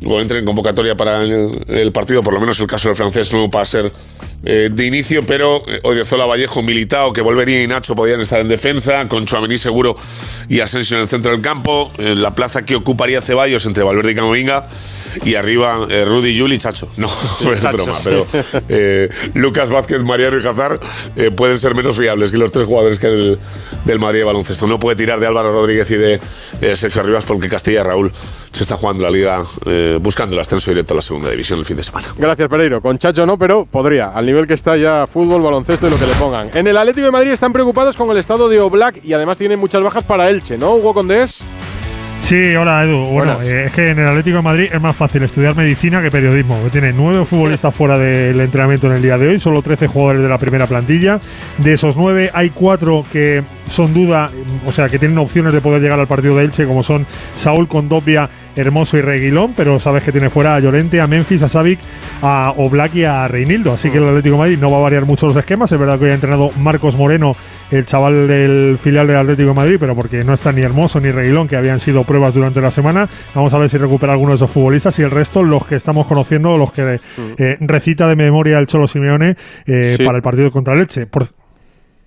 luego 0.03 0.21
entre 0.21 0.39
en 0.39 0.45
convocatoria 0.45 0.97
para 0.97 1.23
el, 1.23 1.65
el, 1.69 1.93
partido, 1.93 2.23
por 2.23 2.35
lo 2.35 2.41
menos 2.41 2.59
el 2.61 2.67
caso 2.67 2.89
del 2.89 2.97
francés 2.97 3.33
no 3.33 3.51
va 3.51 3.63
a 3.63 3.65
ser 3.65 3.93
eh, 4.45 4.71
de 4.73 4.87
inicio, 4.87 5.25
pero 5.27 5.63
eh, 5.69 5.81
Odriozola, 5.83 6.25
Vallejo, 6.27 6.63
Militao, 6.63 7.13
que 7.13 7.21
volvería 7.21 7.63
y 7.63 7.67
Nacho 7.67 7.95
podían 7.95 8.21
estar 8.21 8.41
en 8.41 8.49
defensa, 8.49 9.07
con 9.09 9.27
Chuamení 9.27 9.59
seguro 9.59 9.95
y 10.49 10.61
Asensio 10.61 10.97
en 10.97 11.03
el 11.03 11.09
centro 11.09 11.31
del 11.31 11.43
campo, 11.43 11.91
en 11.99 12.23
la 12.23 12.35
plaza 12.35 12.65
que 12.65 12.75
ocuparía 12.75 13.21
Ceballos 13.21 13.67
entre 13.67 13.85
Valverde 13.85 14.13
y 14.13 14.15
Camavinga, 14.15 14.67
y 15.25 15.35
arriba 15.35 15.87
eh, 15.89 16.05
Rudy, 16.05 16.39
Juli 16.39 16.57
y 16.57 16.59
Chacho. 16.59 16.89
No, 17.01 17.07
es 17.55 17.63
broma, 17.63 17.93
pero 18.05 18.27
eh, 18.69 19.09
Lucas 19.35 19.71
Vázquez, 19.71 20.03
Mariano 20.03 20.39
y 20.39 20.47
Hazard 20.47 20.81
eh, 21.17 21.31
pueden 21.31 21.57
ser 21.57 21.75
menos 21.75 21.97
fiables 21.97 22.31
que 22.31 22.37
los 22.37 22.53
tres 22.53 22.67
jugadores 22.67 22.99
que 22.99 23.07
el, 23.07 23.39
del 23.85 23.99
Madrid 23.99 24.21
de 24.21 24.25
baloncesto. 24.25 24.67
No 24.67 24.79
puede 24.79 24.97
tirar 24.97 25.19
de 25.19 25.27
Álvaro 25.27 25.53
Rodríguez 25.53 25.91
y 25.91 25.97
de 25.97 26.21
Sergio 26.77 27.03
Rivas 27.03 27.25
porque 27.25 27.49
Castilla 27.49 27.83
Raúl 27.83 28.13
se 28.53 28.63
está 28.63 28.77
jugando 28.77 29.03
la 29.03 29.11
liga 29.11 29.43
buscando 29.99 30.35
el 30.35 30.41
ascenso 30.41 30.71
directo 30.71 30.95
a 30.95 30.97
la 30.97 31.03
segunda 31.03 31.31
división 31.31 31.59
el 31.59 31.65
fin 31.65 31.77
de 31.77 31.83
semana. 31.83 32.09
Gracias, 32.17 32.49
Pereiro. 32.49 32.81
Con 32.81 32.99
Chacho 32.99 33.27
no, 33.27 33.39
pero 33.39 33.65
podría. 33.65 34.09
Al 34.09 34.27
nivel 34.27 34.47
que 34.47 34.55
está 34.55 34.77
ya 34.77 35.07
fútbol, 35.07 35.43
baloncesto 35.43 35.87
y 35.87 35.91
lo 35.91 35.99
que 35.99 36.07
le 36.07 36.15
pongan. 36.15 36.51
En 36.55 36.67
el 36.67 36.77
Atlético 36.77 37.07
de 37.07 37.13
Madrid 37.13 37.31
están 37.31 37.53
preocupados 37.53 37.97
con 37.97 38.11
el 38.11 38.17
estado 38.17 38.49
de 38.49 38.61
Oblak 38.61 39.05
y 39.05 39.13
además 39.13 39.39
tienen 39.39 39.59
muchas 39.59 39.83
bajas 39.83 40.05
para 40.05 40.29
Elche, 40.31 40.59
¿no, 40.59 40.75
Hugo 40.75 40.95
Condés? 40.95 41.45
Sí, 42.23 42.55
hola 42.55 42.85
Edu. 42.85 43.07
Bueno, 43.07 43.39
eh, 43.43 43.65
es 43.67 43.73
que 43.73 43.91
en 43.91 43.99
el 43.99 44.07
Atlético 44.07 44.37
de 44.37 44.43
Madrid 44.43 44.69
es 44.73 44.81
más 44.81 44.95
fácil 44.95 45.23
estudiar 45.25 45.57
medicina 45.57 46.01
que 46.01 46.13
periodismo. 46.13 46.57
Tiene 46.71 46.93
nueve 46.93 47.25
futbolistas 47.25 47.75
fuera 47.75 47.99
del 47.99 48.41
entrenamiento 48.41 48.87
en 48.87 48.93
el 48.93 49.03
día 49.03 49.19
de 49.19 49.27
hoy, 49.27 49.41
solo 49.41 49.63
13 49.63 49.89
jugadores 49.89 50.23
de 50.23 50.29
la 50.29 50.39
primera 50.39 50.69
plantilla. 50.69 51.19
De 51.59 51.73
esos 51.73 51.97
nueve 51.97 52.31
hay 52.33 52.51
cuatro 52.51 53.05
que 53.13 53.43
son 53.69 53.93
duda, 53.93 54.31
o 54.65 54.71
sea, 54.71 54.89
que 54.89 55.01
tienen 55.01 55.19
opciones 55.19 55.53
de 55.53 55.61
poder 55.61 55.83
llegar 55.83 55.99
al 55.99 56.07
partido 56.07 56.37
de 56.37 56.45
Elche, 56.45 56.67
como 56.67 56.85
son 56.85 57.05
Saúl 57.35 57.67
Condopia, 57.67 58.29
Hermoso 58.57 58.99
y 58.99 59.01
Reguilón, 59.01 59.55
pero 59.57 59.79
sabes 59.79 60.03
que 60.03 60.13
tiene 60.13 60.31
fuera 60.31 60.57
a 60.57 60.61
Llorente, 60.61 61.01
a 61.01 61.07
Memphis, 61.07 61.43
a 61.43 61.49
Savic, 61.49 61.79
a 62.23 62.53
Oblak 62.57 62.95
y 62.95 63.05
a 63.05 63.29
Reinildo. 63.29 63.73
Así 63.73 63.91
que 63.91 63.99
el 63.99 64.09
Atlético 64.09 64.35
de 64.35 64.39
Madrid 64.39 64.59
no 64.59 64.71
va 64.71 64.79
a 64.79 64.81
variar 64.81 65.05
mucho 65.05 65.27
los 65.27 65.37
esquemas. 65.37 65.71
Es 65.73 65.79
verdad 65.79 65.99
que 65.99 66.07
hoy 66.07 66.11
ha 66.11 66.15
entrenado 66.15 66.51
Marcos 66.59 66.97
Moreno, 66.97 67.37
el 67.71 67.87
chaval 67.87 68.29
del 68.29 68.79
filial 68.79 69.07
del 69.07 69.17
Atlético 69.17 69.49
de 69.49 69.55
Madrid, 69.55 69.77
pero 69.79 69.95
porque 69.95 70.25
no 70.25 70.35
está 70.35 70.53
ni 70.53 70.63
Hermoso 70.63 71.01
ni 71.01 71.11
Reguilón, 71.11 71.49
que 71.49 71.57
habían 71.57 71.81
sido 71.81 72.05
pruebas 72.05 72.35
durante 72.35 72.61
la 72.61 72.71
semana. 72.71 73.09
Vamos 73.35 73.55
a 73.55 73.59
ver 73.59 73.71
si 73.71 73.79
recupera 73.79 74.13
alguno 74.13 74.31
de 74.31 74.37
esos 74.37 74.51
futbolistas 74.51 74.99
y 74.99 75.03
el 75.03 75.11
resto, 75.11 75.43
los 75.43 75.67
que 75.67 75.77
estamos 75.77 76.07
conociendo, 76.07 76.57
los 76.57 76.73
que 76.73 77.01
eh, 77.39 77.57
recita 77.61 78.09
de 78.09 78.17
memoria 78.17 78.59
el 78.59 78.67
Cholo 78.67 78.87
Simeone 78.87 79.37
eh, 79.67 79.95
sí. 79.97 80.05
para 80.05 80.17
el 80.17 80.23
partido 80.23 80.51
contra 80.51 80.75
Leche. 80.75 81.07
Por... 81.07 81.27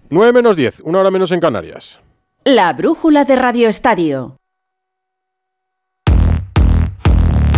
9 0.10 0.34
menos 0.34 0.56
10, 0.56 0.82
una 0.82 1.00
hora 1.00 1.12
menos 1.12 1.32
en 1.32 1.40
Canarias. 1.40 2.02
La 2.46 2.74
brújula 2.74 3.24
de 3.24 3.36
Radio 3.38 3.70
Estadio. 3.70 4.38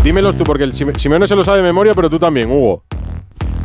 Dímelos 0.06 0.36
tú, 0.36 0.44
porque 0.44 0.64
el 0.64 0.76
Simeone 0.76 1.26
se 1.26 1.36
lo 1.36 1.44
sabe 1.44 1.58
de 1.58 1.64
memoria, 1.64 1.96
pero 1.96 2.12
tú 2.12 2.20
también, 2.20 2.52
Hugo. 2.52 2.84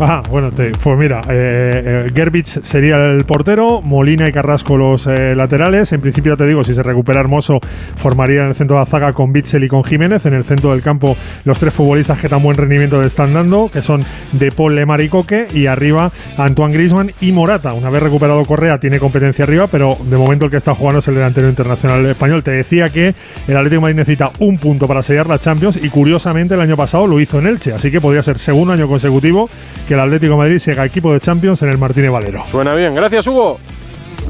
Ajá, 0.01 0.23
bueno, 0.31 0.51
pues 0.51 0.99
mira, 0.99 1.21
eh, 1.29 2.07
eh, 2.07 2.13
Gerbich 2.15 2.63
sería 2.63 2.97
el 3.05 3.27
portero, 3.27 3.83
Molina 3.83 4.27
y 4.27 4.33
Carrasco 4.33 4.79
los 4.79 5.07
eh, 5.07 5.35
laterales. 5.37 5.93
En 5.93 6.01
principio, 6.01 6.39
te 6.39 6.47
digo, 6.47 6.65
si 6.65 6.73
se 6.73 6.83
recupera 6.83 7.21
Hermoso, 7.21 7.61
formaría 7.97 8.41
en 8.41 8.49
el 8.49 8.55
centro 8.55 8.79
de 8.79 8.81
la 8.81 8.87
zaga 8.87 9.13
con 9.13 9.31
Bitzel 9.31 9.63
y 9.65 9.69
con 9.69 9.85
Jiménez. 9.85 10.25
En 10.25 10.33
el 10.33 10.45
centro 10.45 10.71
del 10.71 10.81
campo, 10.81 11.19
los 11.45 11.59
tres 11.59 11.75
futbolistas 11.75 12.19
que 12.19 12.31
tan 12.31 12.43
buen 12.43 12.57
rendimiento 12.57 12.99
le 12.99 13.09
están 13.09 13.35
dando, 13.35 13.71
que 13.71 13.83
son 13.83 14.03
De 14.33 14.51
Paul, 14.51 14.75
Lemar 14.75 15.03
y 15.03 15.11
Coque. 15.11 15.49
Y 15.53 15.67
arriba, 15.67 16.11
Antoine 16.39 16.73
Grisman 16.73 17.13
y 17.21 17.33
Morata. 17.33 17.75
Una 17.75 17.91
vez 17.91 18.03
recuperado 18.03 18.43
Correa, 18.47 18.81
tiene 18.81 18.99
competencia 18.99 19.45
arriba, 19.45 19.67
pero 19.67 19.99
de 20.03 20.17
momento 20.17 20.47
el 20.47 20.51
que 20.51 20.57
está 20.57 20.75
jugando 20.75 21.01
es 21.01 21.09
el 21.09 21.17
delantero 21.17 21.51
internacional 21.51 22.07
español. 22.07 22.43
Te 22.43 22.53
decía 22.53 22.89
que 22.89 23.15
el 23.47 23.55
Atlético 23.55 23.83
Madrid 23.83 23.97
necesita 23.97 24.31
un 24.39 24.57
punto 24.57 24.89
para 24.89 25.03
sellar 25.03 25.27
la 25.27 25.39
Champions 25.39 25.77
y 25.77 25.91
curiosamente 25.91 26.55
el 26.55 26.61
año 26.63 26.79
pasado 26.79 27.07
lo 27.07 27.21
hizo 27.21 27.39
en 27.39 27.49
Elche. 27.49 27.75
Así 27.75 27.91
que 27.91 28.01
podría 28.01 28.23
ser 28.23 28.39
segundo 28.39 28.73
año 28.73 28.89
consecutivo 28.89 29.51
que 29.91 29.95
el 29.95 30.01
Atlético 30.01 30.35
de 30.35 30.39
Madrid 30.39 30.59
siga 30.59 30.87
equipo 30.87 31.13
de 31.13 31.19
Champions 31.19 31.63
en 31.63 31.71
el 31.71 31.77
Martínez 31.77 32.13
Valero. 32.13 32.47
Suena 32.47 32.75
bien, 32.75 32.95
gracias 32.95 33.27
Hugo. 33.27 33.59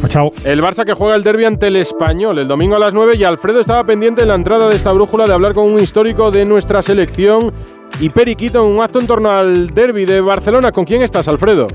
Chao. 0.08 0.32
El 0.42 0.62
Barça 0.62 0.86
que 0.86 0.94
juega 0.94 1.14
el 1.14 1.22
derby 1.22 1.44
ante 1.44 1.66
el 1.66 1.76
Español 1.76 2.38
el 2.38 2.48
domingo 2.48 2.76
a 2.76 2.78
las 2.78 2.94
9 2.94 3.16
y 3.16 3.24
Alfredo 3.24 3.60
estaba 3.60 3.84
pendiente 3.84 4.22
en 4.22 4.28
la 4.28 4.36
entrada 4.36 4.70
de 4.70 4.74
esta 4.74 4.90
brújula 4.92 5.26
de 5.26 5.34
hablar 5.34 5.52
con 5.52 5.70
un 5.70 5.78
histórico 5.78 6.30
de 6.30 6.46
nuestra 6.46 6.80
selección 6.80 7.52
y 8.00 8.08
Periquito 8.08 8.64
en 8.64 8.74
un 8.74 8.82
acto 8.82 9.00
en 9.00 9.06
torno 9.06 9.30
al 9.30 9.68
derby 9.74 10.06
de 10.06 10.22
Barcelona. 10.22 10.72
¿Con 10.72 10.86
quién 10.86 11.02
estás, 11.02 11.28
Alfredo? 11.28 11.66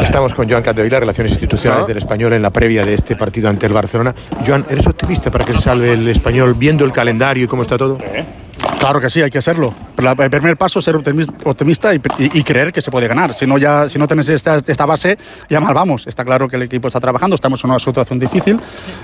Estamos 0.00 0.34
con 0.34 0.50
Joan 0.50 0.64
Capdevila, 0.64 0.98
Relaciones 0.98 1.30
Institucionales 1.30 1.84
¿Ah? 1.84 1.88
del 1.88 1.98
Español, 1.98 2.32
en 2.32 2.42
la 2.42 2.50
previa 2.50 2.84
de 2.84 2.94
este 2.94 3.14
partido 3.14 3.48
ante 3.48 3.66
el 3.66 3.72
Barcelona. 3.72 4.12
Joan, 4.44 4.66
¿eres 4.68 4.88
optimista 4.88 5.30
para 5.30 5.44
que 5.44 5.52
se 5.52 5.60
salve 5.60 5.92
el 5.92 6.08
Español 6.08 6.56
viendo 6.58 6.84
el 6.84 6.90
calendario 6.90 7.44
y 7.44 7.46
cómo 7.46 7.62
está 7.62 7.78
todo? 7.78 7.98
¿Eh? 8.00 8.41
Claro 8.78 9.00
que 9.00 9.10
sí, 9.10 9.22
hay 9.22 9.30
que 9.30 9.38
hacerlo. 9.38 9.74
El 9.96 10.30
primer 10.30 10.56
paso 10.56 10.80
es 10.80 10.84
ser 10.84 10.96
optimista 10.96 11.94
y, 11.94 12.00
creer 12.42 12.72
que 12.72 12.80
se 12.80 12.90
puede 12.90 13.06
ganar. 13.06 13.34
Si 13.34 13.46
no, 13.46 13.58
ya, 13.58 13.88
si 13.88 13.98
no 13.98 14.06
tienes 14.06 14.28
esta, 14.28 14.86
base, 14.86 15.16
ya 15.48 15.60
mal 15.60 15.74
vamos. 15.74 16.06
Está 16.06 16.24
claro 16.24 16.48
que 16.48 16.56
el 16.56 16.62
equipo 16.62 16.88
está 16.88 16.98
trabajando, 16.98 17.34
estamos 17.34 17.62
en 17.62 17.70
una 17.70 17.78
situación 17.78 18.18
difícil. 18.18 18.58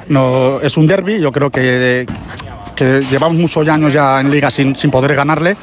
No, 0.09 0.61
es 0.61 0.77
un 0.77 0.87
derby, 0.87 1.21
yo 1.21 1.31
creo 1.31 1.51
que, 1.51 2.07
llevamos 3.11 3.39
muchos 3.39 3.69
años 3.69 3.93
ya 3.93 4.21
en 4.21 4.31
liga 4.31 4.51
sin 4.51 4.75
poder 4.91 5.15
ganarle 5.15 5.57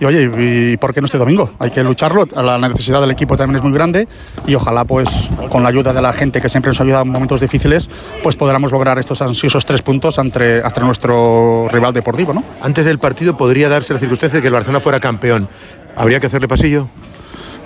y 0.00 0.04
oye, 0.04 0.30
¿y 0.72 0.76
por 0.76 0.94
qué 0.94 1.00
no 1.00 1.06
este 1.06 1.18
domingo? 1.18 1.50
Hay 1.58 1.70
que 1.70 1.82
lucharlo, 1.82 2.24
la 2.36 2.58
necesidad 2.58 3.00
del 3.00 3.10
equipo 3.10 3.36
también 3.36 3.56
es 3.56 3.62
muy 3.62 3.72
grande 3.72 4.08
y 4.46 4.54
ojalá 4.54 4.84
pues 4.84 5.30
con 5.50 5.62
la 5.62 5.68
ayuda 5.68 5.92
de 5.92 6.02
la 6.02 6.12
gente 6.12 6.40
que 6.40 6.48
siempre 6.48 6.70
nos 6.70 6.80
ayuda 6.80 7.02
en 7.02 7.08
momentos 7.08 7.40
difíciles, 7.40 7.88
pues 8.22 8.36
podamos 8.36 8.70
lograr 8.72 8.98
estos 8.98 9.22
ansiosos 9.22 9.64
tres 9.64 9.82
puntos 9.82 10.18
ante, 10.18 10.62
nuestro 10.80 11.68
rival 11.70 11.92
deportivo, 11.92 12.32
¿no? 12.32 12.44
Antes 12.62 12.84
del 12.84 12.98
partido 12.98 13.36
podría 13.36 13.68
darse 13.68 13.92
la 13.92 13.98
circunstancia 13.98 14.38
de 14.38 14.42
que 14.42 14.48
el 14.48 14.54
Barcelona 14.54 14.80
fuera 14.80 15.00
campeón. 15.00 15.48
¿Habría 15.96 16.20
que 16.20 16.28
hacerle 16.28 16.46
pasillo? 16.46 16.88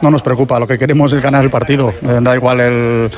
No 0.03 0.11
nos 0.11 0.23
preocupa, 0.23 0.59
lo 0.59 0.67
que 0.67 0.79
queremos 0.79 1.13
es 1.13 1.23
ganar 1.23 1.45
el 1.45 1.51
partido. 1.51 1.95
Eh, 2.03 2.19
da 2.21 2.35
igual 2.35 2.61
el, 2.61 3.11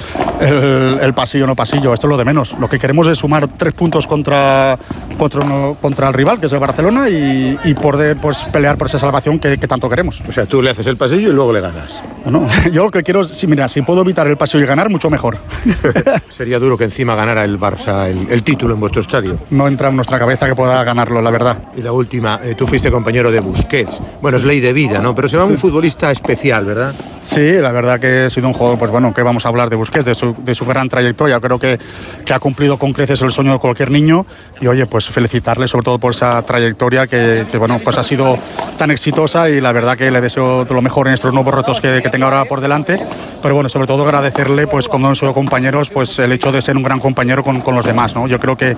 el, 1.01 1.15
pasillo 1.15 1.45
o 1.45 1.47
no 1.47 1.57
pasillo, 1.57 1.95
esto 1.95 2.07
es 2.07 2.11
lo 2.11 2.17
de 2.17 2.25
menos. 2.25 2.57
Lo 2.59 2.69
que 2.69 2.79
queremos 2.79 3.07
es 3.09 3.19
sumar 3.19 3.49
tres 3.49 3.75
puntos 3.75 4.07
contra, 4.07 4.79
contra, 5.19 5.75
contra 5.81 6.09
el 6.09 6.15
rival, 6.15 6.41
que 6.41 6.47
es 6.47 6.53
el 6.53 6.59
Barcelona, 6.59 7.09
y, 7.09 7.59
y 7.65 7.75
poder 7.75 8.17
pues, 8.19 8.45
pelear 8.53 8.77
por 8.77 8.87
esa 8.87 8.99
salvación 8.99 9.39
que, 9.39 9.57
tanto 9.57 9.89
queremos. 9.89 10.23
O 10.29 10.33
sea, 10.33 10.47
tú 10.47 10.61
le 10.61 10.71
haces 10.71 10.87
el 10.87 10.97
pasillo 10.97 11.31
y 11.31 11.33
luego 11.33 11.53
le 11.53 11.61
ganas. 11.61 12.03
No, 12.27 12.47
yo 12.73 12.85
lo 12.85 12.91
que 12.91 13.03
quiero 13.03 13.23
es, 13.23 13.29
si, 13.29 13.47
mira, 13.47 13.69
si 13.69 13.83
puedo 13.83 14.03
evitar 14.03 14.27
el 14.27 14.37
pasillo 14.37 14.65
y 14.65 14.67
ganar, 14.67 14.91
mucho 14.91 15.11
mejor. 15.11 15.39
Sería 16.37 16.59
duro 16.59 16.77
que 16.77 16.85
encima 16.85 17.15
ganara 17.15 17.45
el 17.45 17.59
Barça 17.59 18.09
el, 18.09 18.43
título 18.43 18.75
en 18.75 18.81
vuestro 18.81 19.01
estadio. 19.01 19.39
No 19.51 19.67
entra 19.69 19.89
en 19.89 19.97
nuestra 19.97 20.19
cabeza 20.19 20.47
que 20.47 20.55
pueda 20.55 20.83
ganarlo, 20.85 21.23
la 21.23 21.31
verdad. 21.31 21.59
Y 21.77 21.83
la 21.83 21.93
última, 21.93 22.41
eh, 22.43 22.55
tú 22.55 22.67
fuiste 22.67 22.91
compañero 22.91 23.31
de 23.31 23.41
Busquets. 23.41 24.01
Bueno, 24.21 24.37
es 24.37 24.45
ley 24.45 24.61
de 24.61 24.73
vida, 24.73 25.01
¿no? 25.01 25.15
Pero 25.15 25.29
se 25.29 25.37
va 25.37 25.45
un 25.45 25.57
futbolista 25.57 26.11
especial, 26.11 26.65
¿verdad? 26.65 26.74
Sí, 27.23 27.53
la 27.53 27.73
verdad 27.73 27.99
que 27.99 28.25
ha 28.25 28.31
sido 28.31 28.49
un 28.49 28.53
juego, 28.53 28.79
pues 28.79 28.91
bueno, 28.91 29.15
que 29.15 29.23
vamos 29.23 29.47
a 29.47 29.49
hablar 29.49 29.71
de 29.71 29.77
Busquets, 29.77 30.05
de 30.05 30.15
su, 30.55 30.67
gran 30.67 30.89
trayectoria. 30.89 31.41
Creo 31.41 31.59
que, 31.59 31.79
que, 32.25 32.35
ha 32.35 32.39
cumplido 32.39 32.79
con 32.79 32.93
creces 32.93 33.23
el 33.23 33.31
sueño 33.31 33.53
de 33.53 33.59
cualquier 33.59 33.91
niño 33.91 34.27
y 34.61 34.67
oye, 34.67 34.87
pues 34.87 35.09
felicitarle 35.09 35.67
sobre 35.67 35.85
todo 35.85 35.99
por 35.99 36.13
esa 36.13 36.43
trayectoria 36.43 37.07
que, 37.07 37.47
que 37.51 37.57
bueno, 37.57 37.81
pues 37.83 37.97
ha 37.97 38.03
sido 38.03 38.39
tan 38.77 38.91
exitosa 38.91 39.49
y 39.49 39.61
la 39.61 39.73
verdad 39.73 39.97
que 39.97 40.11
le 40.11 40.21
deseo 40.21 40.65
lo 40.65 40.83
mejor 40.83 41.09
en 41.09 41.15
estos 41.15 41.33
nuevos 41.33 41.55
retos 41.55 41.81
que, 41.81 42.01
que 42.03 42.11
tenga 42.11 42.27
ahora 42.27 42.45
por 42.45 42.61
delante. 42.61 43.01
Pero 43.41 43.55
bueno, 43.55 43.69
sobre 43.71 43.87
todo 43.87 44.05
agradecerle, 44.05 44.67
pues 44.67 44.89
como 44.89 45.09
han 45.09 45.17
sido 45.17 45.33
compañeros, 45.33 45.91
pues 45.91 46.19
el 46.19 46.33
hecho 46.33 46.53
de 46.53 46.61
ser 46.61 46.77
un 46.77 46.83
gran 46.83 47.01
compañero 47.01 47.43
con, 47.43 47.63
con 47.63 47.75
los 47.75 47.87
demás, 47.87 48.15
¿no? 48.15 48.27
Yo 48.27 48.39
creo 48.39 48.57
que 48.57 48.77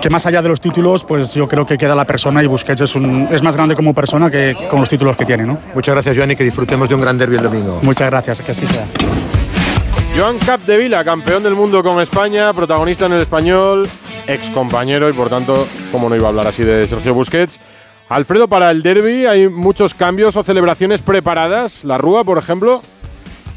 que 0.00 0.10
más 0.10 0.24
allá 0.26 0.42
de 0.42 0.48
los 0.48 0.60
títulos, 0.60 1.04
pues 1.04 1.34
yo 1.34 1.48
creo 1.48 1.66
que 1.66 1.76
queda 1.76 1.94
la 1.94 2.04
persona 2.04 2.42
y 2.42 2.46
Busquets 2.46 2.80
es, 2.82 2.94
un, 2.94 3.28
es 3.30 3.42
más 3.42 3.56
grande 3.56 3.74
como 3.74 3.94
persona 3.94 4.30
que 4.30 4.56
con 4.70 4.80
los 4.80 4.88
títulos 4.88 5.16
que 5.16 5.24
tiene. 5.24 5.44
¿no? 5.44 5.58
Muchas 5.74 5.94
gracias, 5.94 6.16
Joan, 6.16 6.30
y 6.30 6.36
que 6.36 6.44
disfrutemos 6.44 6.88
de 6.88 6.94
un 6.94 7.00
gran 7.00 7.18
derbi 7.18 7.36
el 7.36 7.42
domingo. 7.42 7.80
Muchas 7.82 8.10
gracias, 8.10 8.40
que 8.40 8.52
así 8.52 8.66
sea. 8.66 8.86
Joan 10.16 10.38
Capdevila, 10.38 11.04
campeón 11.04 11.42
del 11.42 11.54
mundo 11.54 11.82
con 11.82 12.00
España, 12.00 12.52
protagonista 12.52 13.06
en 13.06 13.12
el 13.12 13.22
español, 13.22 13.88
ex 14.26 14.50
compañero 14.50 15.08
y 15.08 15.12
por 15.12 15.28
tanto, 15.30 15.66
como 15.92 16.08
no 16.08 16.16
iba 16.16 16.26
a 16.26 16.30
hablar 16.30 16.46
así 16.46 16.64
de 16.64 16.86
Sergio 16.86 17.14
Busquets. 17.14 17.60
Alfredo, 18.08 18.48
para 18.48 18.70
el 18.70 18.82
derby 18.82 19.26
hay 19.26 19.48
muchos 19.48 19.94
cambios 19.94 20.34
o 20.36 20.42
celebraciones 20.42 21.02
preparadas. 21.02 21.84
La 21.84 21.98
Rúa, 21.98 22.24
por 22.24 22.38
ejemplo. 22.38 22.80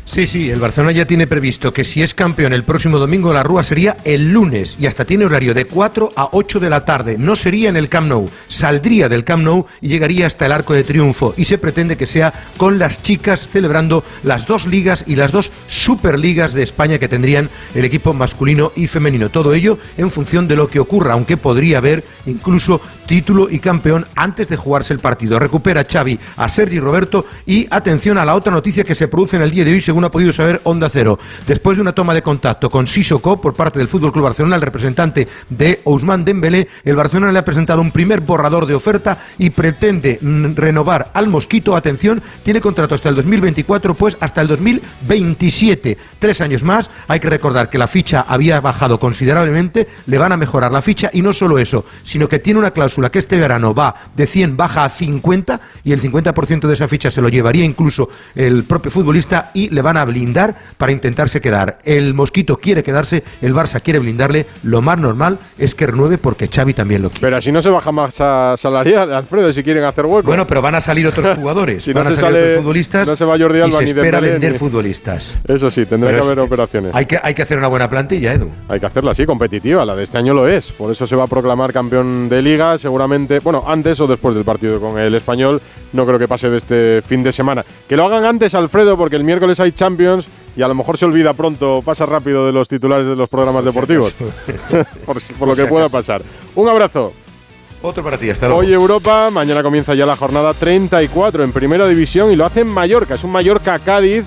Sí, 0.03 0.27
sí, 0.27 0.49
el 0.49 0.59
Barcelona 0.59 0.91
ya 0.91 1.05
tiene 1.05 1.27
previsto 1.27 1.73
que 1.73 1.85
si 1.85 2.01
es 2.01 2.13
campeón 2.13 2.51
el 2.53 2.63
próximo 2.63 2.99
domingo 2.99 3.31
la 3.31 3.43
Rúa 3.43 3.63
sería 3.63 3.95
el 4.03 4.33
lunes 4.33 4.75
y 4.79 4.87
hasta 4.87 5.05
tiene 5.05 5.25
horario 5.25 5.53
de 5.53 5.65
4 5.65 6.11
a 6.15 6.29
8 6.33 6.59
de 6.59 6.69
la 6.69 6.83
tarde. 6.83 7.17
No 7.17 7.35
sería 7.35 7.69
en 7.69 7.77
el 7.77 7.87
Camp 7.87 8.07
Nou, 8.07 8.29
saldría 8.49 9.07
del 9.07 9.23
Camp 9.23 9.43
Nou 9.43 9.65
y 9.79 9.87
llegaría 9.87 10.27
hasta 10.27 10.47
el 10.47 10.51
Arco 10.51 10.73
de 10.73 10.83
Triunfo 10.83 11.33
y 11.37 11.45
se 11.45 11.57
pretende 11.57 11.95
que 11.95 12.07
sea 12.07 12.33
con 12.57 12.77
las 12.77 13.01
chicas 13.03 13.47
celebrando 13.47 14.03
las 14.23 14.47
dos 14.47 14.65
ligas 14.65 15.05
y 15.07 15.15
las 15.15 15.31
dos 15.31 15.51
superligas 15.67 16.53
de 16.53 16.63
España 16.63 16.99
que 16.99 17.07
tendrían 17.07 17.49
el 17.73 17.85
equipo 17.85 18.11
masculino 18.11 18.73
y 18.75 18.87
femenino. 18.87 19.29
Todo 19.29 19.53
ello 19.53 19.77
en 19.97 20.11
función 20.11 20.47
de 20.47 20.57
lo 20.57 20.67
que 20.67 20.79
ocurra, 20.79 21.13
aunque 21.13 21.37
podría 21.37 21.77
haber 21.77 22.03
incluso 22.25 22.81
título 23.07 23.49
y 23.49 23.59
campeón 23.59 24.05
antes 24.15 24.49
de 24.49 24.57
jugarse 24.57 24.93
el 24.93 24.99
partido. 24.99 25.39
Recupera 25.39 25.85
Xavi 25.89 26.19
a 26.35 26.49
Sergi 26.49 26.79
Roberto 26.79 27.25
y 27.45 27.67
atención 27.69 28.17
a 28.17 28.25
la 28.25 28.35
otra 28.35 28.51
noticia 28.51 28.83
que 28.83 28.95
se 28.95 29.07
produce 29.07 29.37
en 29.37 29.43
el 29.43 29.51
día 29.51 29.63
de 29.63 29.71
hoy 29.71 29.81
según 29.91 30.05
ha 30.05 30.09
podido 30.09 30.31
saber 30.31 30.61
Onda 30.63 30.87
Cero. 30.89 31.19
Después 31.45 31.75
de 31.75 31.81
una 31.81 31.91
toma 31.91 32.13
de 32.13 32.21
contacto 32.21 32.69
con 32.69 32.87
Sissoko 32.87 33.41
por 33.41 33.53
parte 33.53 33.77
del 33.77 33.89
Fútbol 33.89 34.13
Club 34.13 34.23
Barcelona, 34.23 34.55
el 34.55 34.61
representante 34.61 35.27
de 35.49 35.81
Ousmane 35.83 36.23
Dembélé, 36.23 36.69
el 36.85 36.95
Barcelona 36.95 37.33
le 37.33 37.39
ha 37.39 37.43
presentado 37.43 37.81
un 37.81 37.91
primer 37.91 38.21
borrador 38.21 38.65
de 38.67 38.73
oferta 38.73 39.17
y 39.37 39.49
pretende 39.49 40.17
mm, 40.21 40.55
renovar 40.55 41.11
al 41.13 41.27
Mosquito. 41.27 41.75
Atención, 41.75 42.23
tiene 42.41 42.61
contrato 42.61 42.95
hasta 42.95 43.09
el 43.09 43.15
2024, 43.15 43.93
pues 43.95 44.15
hasta 44.21 44.39
el 44.39 44.47
2027. 44.47 45.97
Tres 46.17 46.39
años 46.39 46.63
más. 46.63 46.89
Hay 47.09 47.19
que 47.19 47.29
recordar 47.29 47.69
que 47.69 47.77
la 47.77 47.89
ficha 47.89 48.23
había 48.25 48.61
bajado 48.61 48.97
considerablemente, 48.97 49.89
le 50.05 50.17
van 50.17 50.31
a 50.31 50.37
mejorar 50.37 50.71
la 50.71 50.81
ficha 50.81 51.09
y 51.11 51.21
no 51.21 51.33
solo 51.33 51.59
eso, 51.59 51.83
sino 52.03 52.29
que 52.29 52.39
tiene 52.39 52.61
una 52.61 52.71
cláusula 52.71 53.11
que 53.11 53.19
este 53.19 53.35
verano 53.35 53.73
va 53.73 53.93
de 54.15 54.25
100 54.25 54.55
baja 54.55 54.85
a 54.85 54.89
50 54.89 55.59
y 55.83 55.91
el 55.91 56.01
50% 56.01 56.61
de 56.61 56.75
esa 56.75 56.87
ficha 56.87 57.11
se 57.11 57.21
lo 57.21 57.27
llevaría 57.27 57.65
incluso 57.65 58.07
el 58.35 58.63
propio 58.63 58.89
futbolista 58.89 59.51
y 59.53 59.69
le 59.69 59.80
van 59.81 59.97
a 59.97 60.05
blindar 60.05 60.55
para 60.77 60.91
intentarse 60.91 61.41
quedar. 61.41 61.79
El 61.85 62.13
Mosquito 62.13 62.57
quiere 62.57 62.83
quedarse, 62.83 63.23
el 63.41 63.53
Barça 63.53 63.81
quiere 63.81 63.99
blindarle. 63.99 64.45
Lo 64.63 64.81
más 64.81 64.99
normal 64.99 65.37
es 65.57 65.75
que 65.75 65.87
renueve 65.87 66.17
porque 66.17 66.47
Xavi 66.47 66.73
también 66.73 67.01
lo 67.01 67.09
quiere. 67.09 67.21
Pero 67.27 67.41
si 67.41 67.51
no 67.51 67.61
se 67.61 67.69
baja 67.69 67.91
más 67.91 68.13
salarial, 68.15 69.13
Alfredo, 69.13 69.51
si 69.53 69.63
quieren 69.63 69.83
hacer 69.83 70.05
hueco. 70.05 70.27
Bueno, 70.27 70.45
pero 70.47 70.61
van 70.61 70.75
a 70.75 70.81
salir 70.81 71.07
otros 71.07 71.37
jugadores. 71.37 71.83
si 71.83 71.93
van 71.93 72.03
no 72.03 72.09
a 72.09 72.11
se 72.13 72.17
salir 72.19 72.35
sale, 72.35 72.45
otros 72.49 72.63
futbolistas. 72.63 73.07
No 73.07 73.15
se 73.15 73.25
va 73.25 73.37
Jordi 73.37 73.59
Alba 73.61 73.67
y 73.67 73.71
se 73.71 73.83
ni 73.83 73.89
espera 73.89 74.03
Dembélé, 74.17 74.31
vender 74.33 74.51
ni- 74.53 74.57
futbolistas. 74.57 75.35
Eso 75.47 75.71
sí, 75.71 75.85
tendrá 75.85 76.09
Pero 76.11 76.21
que 76.21 76.27
haber 76.27 76.39
es- 76.39 76.45
operaciones. 76.45 76.91
Hay 76.95 77.05
que, 77.05 77.19
hay 77.21 77.33
que 77.33 77.41
hacer 77.41 77.57
una 77.57 77.67
buena 77.67 77.89
plantilla, 77.89 78.33
Edu. 78.33 78.49
Hay 78.69 78.79
que 78.79 78.85
hacerla 78.85 79.11
así, 79.11 79.25
competitiva. 79.25 79.85
La 79.85 79.95
de 79.95 80.03
este 80.03 80.17
año 80.17 80.33
lo 80.33 80.47
es. 80.47 80.71
Por 80.71 80.91
eso 80.91 81.05
se 81.07 81.15
va 81.15 81.23
a 81.23 81.27
proclamar 81.27 81.73
campeón 81.73 82.29
de 82.29 82.41
liga. 82.41 82.77
Seguramente, 82.77 83.39
bueno, 83.39 83.63
antes 83.67 83.99
o 83.99 84.07
después 84.07 84.35
del 84.35 84.43
partido 84.43 84.79
con 84.79 84.97
el 84.99 85.13
español. 85.15 85.61
No 85.93 86.05
creo 86.05 86.17
que 86.17 86.27
pase 86.27 86.49
de 86.49 86.57
este 86.57 87.01
fin 87.05 87.21
de 87.21 87.33
semana. 87.33 87.65
Que 87.87 87.97
lo 87.97 88.05
hagan 88.05 88.23
antes, 88.23 88.55
Alfredo, 88.55 88.95
porque 88.95 89.17
el 89.17 89.25
miércoles 89.25 89.59
hay 89.59 89.70
Champions 89.73 90.27
y 90.55 90.61
a 90.61 90.67
lo 90.67 90.75
mejor 90.75 90.97
se 90.97 91.05
olvida 91.05 91.33
pronto, 91.33 91.81
pasa 91.83 92.05
rápido 92.05 92.45
de 92.45 92.51
los 92.51 92.67
titulares 92.67 93.07
de 93.07 93.15
los 93.15 93.29
programas 93.29 93.63
deportivos. 93.65 94.13
por, 95.05 95.21
si- 95.21 95.33
lo 95.45 95.55
que 95.55 95.65
pueda 95.65 95.89
pasar. 95.89 96.21
Un 96.55 96.67
abrazo. 96.69 97.13
Otro 97.83 98.03
para 98.03 98.17
ti, 98.17 98.29
hasta 98.29 98.47
luego. 98.47 98.59
Hoy 98.61 98.71
Europa, 98.71 99.29
mañana 99.31 99.63
comienza 99.63 99.95
ya 99.95 100.05
la 100.05 100.15
jornada 100.15 100.53
34 100.53 101.43
en 101.43 101.51
Primera 101.51 101.87
División 101.87 102.31
y 102.31 102.35
lo 102.35 102.45
hace 102.45 102.59
en 102.61 102.69
Mallorca. 102.69 103.15
Es 103.15 103.23
un 103.23 103.31
Mallorca-Cádiz, 103.31 104.23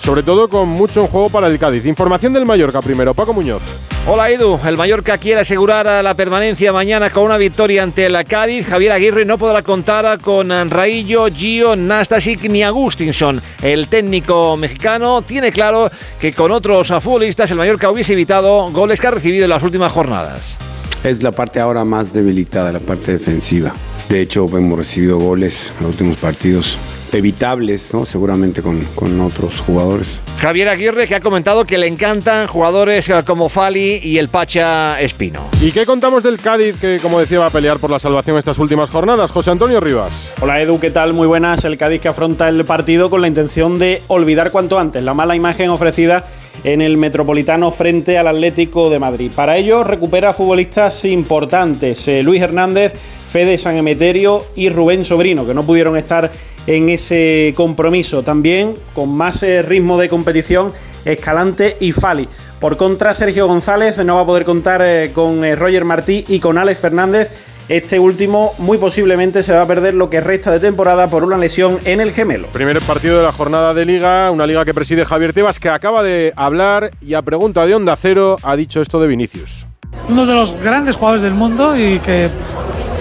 sobre 0.00 0.22
todo 0.22 0.48
con 0.48 0.68
mucho 0.68 1.02
en 1.02 1.06
juego 1.06 1.28
para 1.28 1.46
el 1.46 1.58
Cádiz. 1.58 1.84
Información 1.86 2.32
del 2.32 2.46
Mallorca 2.46 2.80
primero, 2.80 3.14
Paco 3.14 3.32
Muñoz. 3.32 3.62
Hola 4.06 4.30
Edu, 4.30 4.58
el 4.66 4.76
Mallorca 4.76 5.18
quiere 5.18 5.40
asegurar 5.40 6.02
la 6.02 6.14
permanencia 6.14 6.72
mañana 6.72 7.10
con 7.10 7.24
una 7.24 7.36
victoria 7.36 7.82
ante 7.82 8.06
el 8.06 8.24
Cádiz. 8.24 8.66
Javier 8.66 8.92
Aguirre 8.92 9.24
no 9.24 9.36
podrá 9.36 9.62
contar 9.62 10.18
con 10.20 10.48
Raillo, 10.70 11.26
Gio, 11.28 11.76
Nastasic 11.76 12.48
ni 12.48 12.62
Agustinson. 12.62 13.40
El 13.62 13.88
técnico 13.88 14.56
mexicano 14.56 15.22
tiene 15.22 15.52
claro 15.52 15.90
que 16.18 16.32
con 16.32 16.50
otros 16.50 16.88
futbolistas 16.88 17.50
el 17.50 17.58
Mallorca 17.58 17.90
hubiese 17.90 18.14
evitado 18.14 18.66
goles 18.72 19.00
que 19.00 19.06
ha 19.06 19.10
recibido 19.12 19.44
en 19.44 19.50
las 19.50 19.62
últimas 19.62 19.92
jornadas. 19.92 20.56
Es 21.04 21.22
la 21.22 21.32
parte 21.32 21.60
ahora 21.60 21.84
más 21.84 22.12
debilitada, 22.12 22.72
la 22.72 22.80
parte 22.80 23.12
defensiva. 23.12 23.72
De 24.08 24.22
hecho, 24.22 24.46
hemos 24.56 24.78
recibido 24.78 25.18
goles 25.18 25.72
en 25.78 25.84
los 25.84 25.92
últimos 25.92 26.16
partidos 26.16 26.78
evitables, 27.12 27.92
¿no? 27.92 28.06
seguramente 28.06 28.62
con, 28.62 28.80
con 28.94 29.20
otros 29.20 29.60
jugadores. 29.60 30.20
Javier 30.38 30.68
Aguirre 30.68 31.06
que 31.06 31.14
ha 31.14 31.20
comentado 31.20 31.64
que 31.64 31.78
le 31.78 31.86
encantan 31.86 32.46
jugadores 32.46 33.08
eh, 33.08 33.22
como 33.26 33.48
Fali 33.48 34.00
y 34.02 34.18
el 34.18 34.28
Pacha 34.28 35.00
Espino. 35.00 35.48
¿Y 35.60 35.72
qué 35.72 35.84
contamos 35.84 36.22
del 36.22 36.38
Cádiz 36.38 36.76
que, 36.80 36.98
como 37.02 37.20
decía, 37.20 37.38
va 37.38 37.46
a 37.46 37.50
pelear 37.50 37.78
por 37.78 37.90
la 37.90 37.98
salvación 37.98 38.38
estas 38.38 38.58
últimas 38.58 38.90
jornadas? 38.90 39.30
José 39.30 39.50
Antonio 39.50 39.80
Rivas. 39.80 40.32
Hola 40.40 40.60
Edu, 40.60 40.78
¿qué 40.80 40.90
tal? 40.90 41.12
Muy 41.12 41.26
buenas. 41.26 41.64
El 41.64 41.76
Cádiz 41.76 42.00
que 42.00 42.08
afronta 42.08 42.48
el 42.48 42.64
partido 42.64 43.10
con 43.10 43.20
la 43.20 43.28
intención 43.28 43.78
de 43.78 44.02
olvidar 44.08 44.50
cuanto 44.50 44.78
antes 44.78 45.02
la 45.02 45.14
mala 45.14 45.36
imagen 45.36 45.70
ofrecida 45.70 46.26
en 46.64 46.80
el 46.80 46.96
Metropolitano 46.96 47.72
frente 47.72 48.18
al 48.18 48.26
Atlético 48.26 48.90
de 48.90 48.98
Madrid. 48.98 49.32
Para 49.34 49.56
ello 49.56 49.84
recupera 49.84 50.32
futbolistas 50.32 51.04
importantes, 51.04 52.06
eh, 52.08 52.22
Luis 52.22 52.42
Hernández, 52.42 52.94
Fede 53.30 53.58
San 53.58 53.76
Emeterio 53.76 54.46
y 54.56 54.68
Rubén 54.68 55.04
Sobrino, 55.04 55.46
que 55.46 55.54
no 55.54 55.62
pudieron 55.62 55.96
estar 55.96 56.30
en 56.66 56.88
ese 56.88 57.52
compromiso. 57.56 58.22
También 58.22 58.76
con 58.94 59.16
más 59.16 59.42
eh, 59.42 59.62
ritmo 59.62 59.98
de 59.98 60.08
competición, 60.08 60.72
Escalante 61.04 61.76
y 61.80 61.92
Fali. 61.92 62.28
Por 62.60 62.76
contra, 62.76 63.14
Sergio 63.14 63.46
González 63.46 63.98
no 64.04 64.16
va 64.16 64.20
a 64.22 64.26
poder 64.26 64.44
contar 64.44 64.82
eh, 64.84 65.12
con 65.14 65.44
eh, 65.44 65.56
Roger 65.56 65.84
Martí 65.84 66.24
y 66.28 66.40
con 66.40 66.58
Alex 66.58 66.80
Fernández. 66.80 67.30
Este 67.70 68.00
último 68.00 68.52
muy 68.58 68.78
posiblemente 68.78 69.44
se 69.44 69.52
va 69.52 69.62
a 69.62 69.66
perder 69.66 69.94
lo 69.94 70.10
que 70.10 70.20
resta 70.20 70.50
de 70.50 70.58
temporada 70.58 71.06
por 71.06 71.22
una 71.22 71.38
lesión 71.38 71.78
en 71.84 72.00
el 72.00 72.12
gemelo. 72.12 72.48
Primer 72.48 72.80
partido 72.80 73.18
de 73.18 73.22
la 73.22 73.30
jornada 73.30 73.72
de 73.74 73.84
liga, 73.84 74.30
una 74.32 74.44
liga 74.44 74.64
que 74.64 74.74
preside 74.74 75.04
Javier 75.04 75.32
Tebas, 75.32 75.60
que 75.60 75.68
acaba 75.68 76.02
de 76.02 76.32
hablar 76.34 76.90
y 77.00 77.14
a 77.14 77.22
pregunta 77.22 77.64
de 77.64 77.76
Onda 77.76 77.94
Cero 77.94 78.38
ha 78.42 78.56
dicho 78.56 78.80
esto 78.80 79.00
de 79.00 79.06
Vinicius. 79.06 79.66
uno 80.08 80.26
de 80.26 80.34
los 80.34 80.60
grandes 80.60 80.96
jugadores 80.96 81.22
del 81.22 81.34
mundo 81.34 81.76
y 81.76 82.00
que 82.00 82.28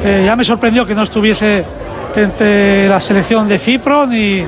eh, 0.03 0.21
ya 0.23 0.35
me 0.35 0.43
sorprendió 0.43 0.85
que 0.85 0.93
no 0.93 1.01
estuviese 1.01 1.65
entre 2.15 2.87
la 2.87 2.99
selección 2.99 3.47
de 3.47 3.59
Cipro 3.59 4.05
ni, 4.05 4.43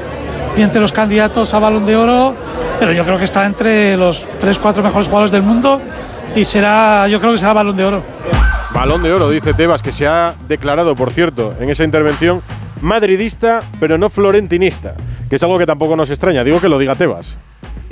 ni 0.56 0.64
entre 0.64 0.82
los 0.82 0.92
candidatos 0.92 1.54
a 1.54 1.60
Balón 1.60 1.86
de 1.86 1.96
Oro, 1.96 2.36
pero 2.80 2.92
yo 2.92 3.04
creo 3.04 3.18
que 3.18 3.26
está 3.26 3.46
entre 3.46 3.96
los 3.98 4.28
3-4 4.42 4.82
mejores 4.82 5.08
jugadores 5.08 5.32
del 5.32 5.44
mundo 5.44 5.82
y 6.36 6.46
será, 6.46 7.08
yo 7.08 7.20
creo 7.20 7.34
que 7.34 7.38
será 7.40 7.54
Balón 7.54 7.76
de 7.76 7.86
Oro. 7.86 8.04
Balón 8.74 9.04
de 9.04 9.12
oro, 9.12 9.30
dice 9.30 9.54
Tebas, 9.54 9.82
que 9.82 9.92
se 9.92 10.08
ha 10.08 10.34
declarado, 10.48 10.96
por 10.96 11.12
cierto, 11.12 11.54
en 11.60 11.70
esa 11.70 11.84
intervención 11.84 12.42
madridista, 12.82 13.62
pero 13.80 13.98
no 13.98 14.10
florentinista, 14.10 14.96
que 15.30 15.36
es 15.36 15.44
algo 15.44 15.58
que 15.58 15.66
tampoco 15.66 15.96
nos 15.96 16.10
extraña. 16.10 16.44
Digo 16.44 16.62
que 16.62 16.70
lo 16.70 16.80
diga 16.80 16.96
Tebas. 16.96 17.38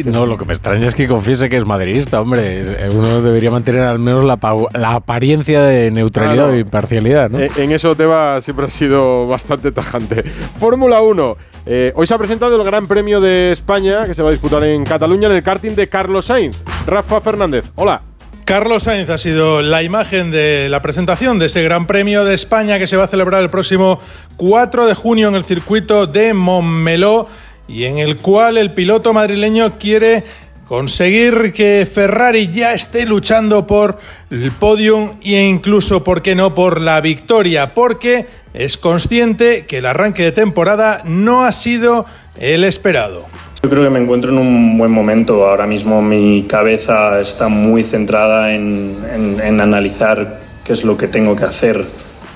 No, 0.05 0.25
lo 0.25 0.37
que 0.37 0.45
me 0.45 0.53
extraña 0.53 0.87
es 0.87 0.95
que 0.95 1.07
confiese 1.07 1.49
que 1.49 1.57
es 1.57 1.65
madridista, 1.65 2.21
hombre. 2.21 2.87
Uno 2.93 3.21
debería 3.21 3.51
mantener 3.51 3.81
al 3.81 3.99
menos 3.99 4.23
la, 4.23 4.39
la 4.73 4.93
apariencia 4.93 5.61
de 5.63 5.91
neutralidad 5.91 6.53
e 6.53 6.59
imparcialidad, 6.59 7.29
¿no? 7.29 7.39
En, 7.39 7.51
en 7.57 7.71
eso 7.71 7.95
Tebas 7.95 8.43
siempre 8.43 8.67
ha 8.67 8.69
sido 8.69 9.27
bastante 9.27 9.71
tajante. 9.71 10.23
Fórmula 10.57 11.01
1. 11.01 11.37
Eh, 11.65 11.91
hoy 11.95 12.07
se 12.07 12.13
ha 12.13 12.17
presentado 12.17 12.55
el 12.55 12.63
Gran 12.63 12.87
Premio 12.87 13.19
de 13.19 13.51
España 13.51 14.05
que 14.05 14.13
se 14.13 14.23
va 14.23 14.29
a 14.29 14.31
disputar 14.31 14.63
en 14.63 14.85
Cataluña 14.85 15.27
en 15.27 15.35
el 15.35 15.43
karting 15.43 15.75
de 15.75 15.89
Carlos 15.89 16.25
Sainz. 16.25 16.63
Rafa 16.87 17.19
Fernández, 17.21 17.71
hola. 17.75 18.01
Carlos 18.45 18.83
Sainz 18.83 19.09
ha 19.11 19.19
sido 19.19 19.61
la 19.61 19.83
imagen 19.83 20.31
de 20.31 20.69
la 20.69 20.81
presentación 20.81 21.37
de 21.37 21.45
ese 21.45 21.61
Gran 21.61 21.85
Premio 21.85 22.25
de 22.25 22.33
España 22.33 22.79
que 22.79 22.87
se 22.87 22.97
va 22.97 23.03
a 23.03 23.07
celebrar 23.07 23.43
el 23.43 23.51
próximo 23.51 23.99
4 24.37 24.87
de 24.87 24.95
junio 24.95 25.27
en 25.27 25.35
el 25.35 25.43
circuito 25.43 26.07
de 26.07 26.33
Montmeló 26.33 27.27
y 27.69 27.85
en 27.85 27.99
el 27.99 28.17
cual 28.17 28.57
el 28.57 28.73
piloto 28.73 29.13
madrileño 29.13 29.77
quiere 29.77 30.23
conseguir 30.65 31.53
que 31.53 31.87
Ferrari 31.91 32.49
ya 32.51 32.73
esté 32.73 33.05
luchando 33.05 33.65
por 33.65 33.99
el 34.31 34.51
podium 34.51 35.11
e 35.23 35.43
incluso, 35.43 36.03
¿por 36.03 36.21
qué 36.21 36.35
no?, 36.35 36.55
por 36.55 36.81
la 36.81 36.99
victoria, 36.99 37.73
porque 37.73 38.25
es 38.53 38.77
consciente 38.77 39.65
que 39.67 39.77
el 39.77 39.85
arranque 39.85 40.23
de 40.23 40.31
temporada 40.31 41.01
no 41.05 41.43
ha 41.43 41.51
sido 41.51 42.05
el 42.39 42.63
esperado. 42.63 43.25
Yo 43.61 43.69
creo 43.69 43.83
que 43.83 43.89
me 43.89 43.99
encuentro 43.99 44.31
en 44.31 44.37
un 44.37 44.77
buen 44.77 44.91
momento. 44.91 45.45
Ahora 45.45 45.67
mismo 45.67 46.01
mi 46.01 46.45
cabeza 46.47 47.19
está 47.19 47.49
muy 47.49 47.83
centrada 47.83 48.53
en, 48.53 48.95
en 49.43 49.61
analizar 49.61 50.39
qué 50.63 50.73
es 50.73 50.83
lo 50.83 50.97
que 50.97 51.07
tengo 51.07 51.35
que 51.35 51.43
hacer 51.43 51.85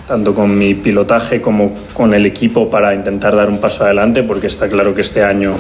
tanto 0.07 0.33
con 0.33 0.57
mi 0.57 0.73
pilotaje 0.73 1.41
como 1.41 1.73
con 1.93 2.13
el 2.13 2.25
equipo 2.25 2.69
para 2.69 2.93
intentar 2.93 3.35
dar 3.35 3.49
un 3.49 3.59
paso 3.59 3.85
adelante, 3.85 4.23
porque 4.23 4.47
está 4.47 4.67
claro 4.67 4.93
que 4.93 5.01
este 5.01 5.23
año 5.23 5.55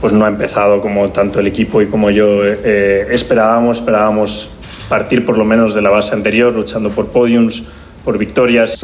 pues 0.00 0.12
no 0.12 0.24
ha 0.24 0.28
empezado 0.28 0.80
como 0.80 1.10
tanto 1.10 1.40
el 1.40 1.46
equipo 1.46 1.82
y 1.82 1.86
como 1.86 2.10
yo 2.10 2.44
eh, 2.44 3.06
esperábamos. 3.10 3.78
Esperábamos 3.78 4.48
partir 4.88 5.24
por 5.24 5.38
lo 5.38 5.44
menos 5.44 5.74
de 5.74 5.82
la 5.82 5.90
base 5.90 6.14
anterior, 6.14 6.52
luchando 6.52 6.90
por 6.90 7.08
podiums, 7.08 7.64
por 8.04 8.18
victorias. 8.18 8.82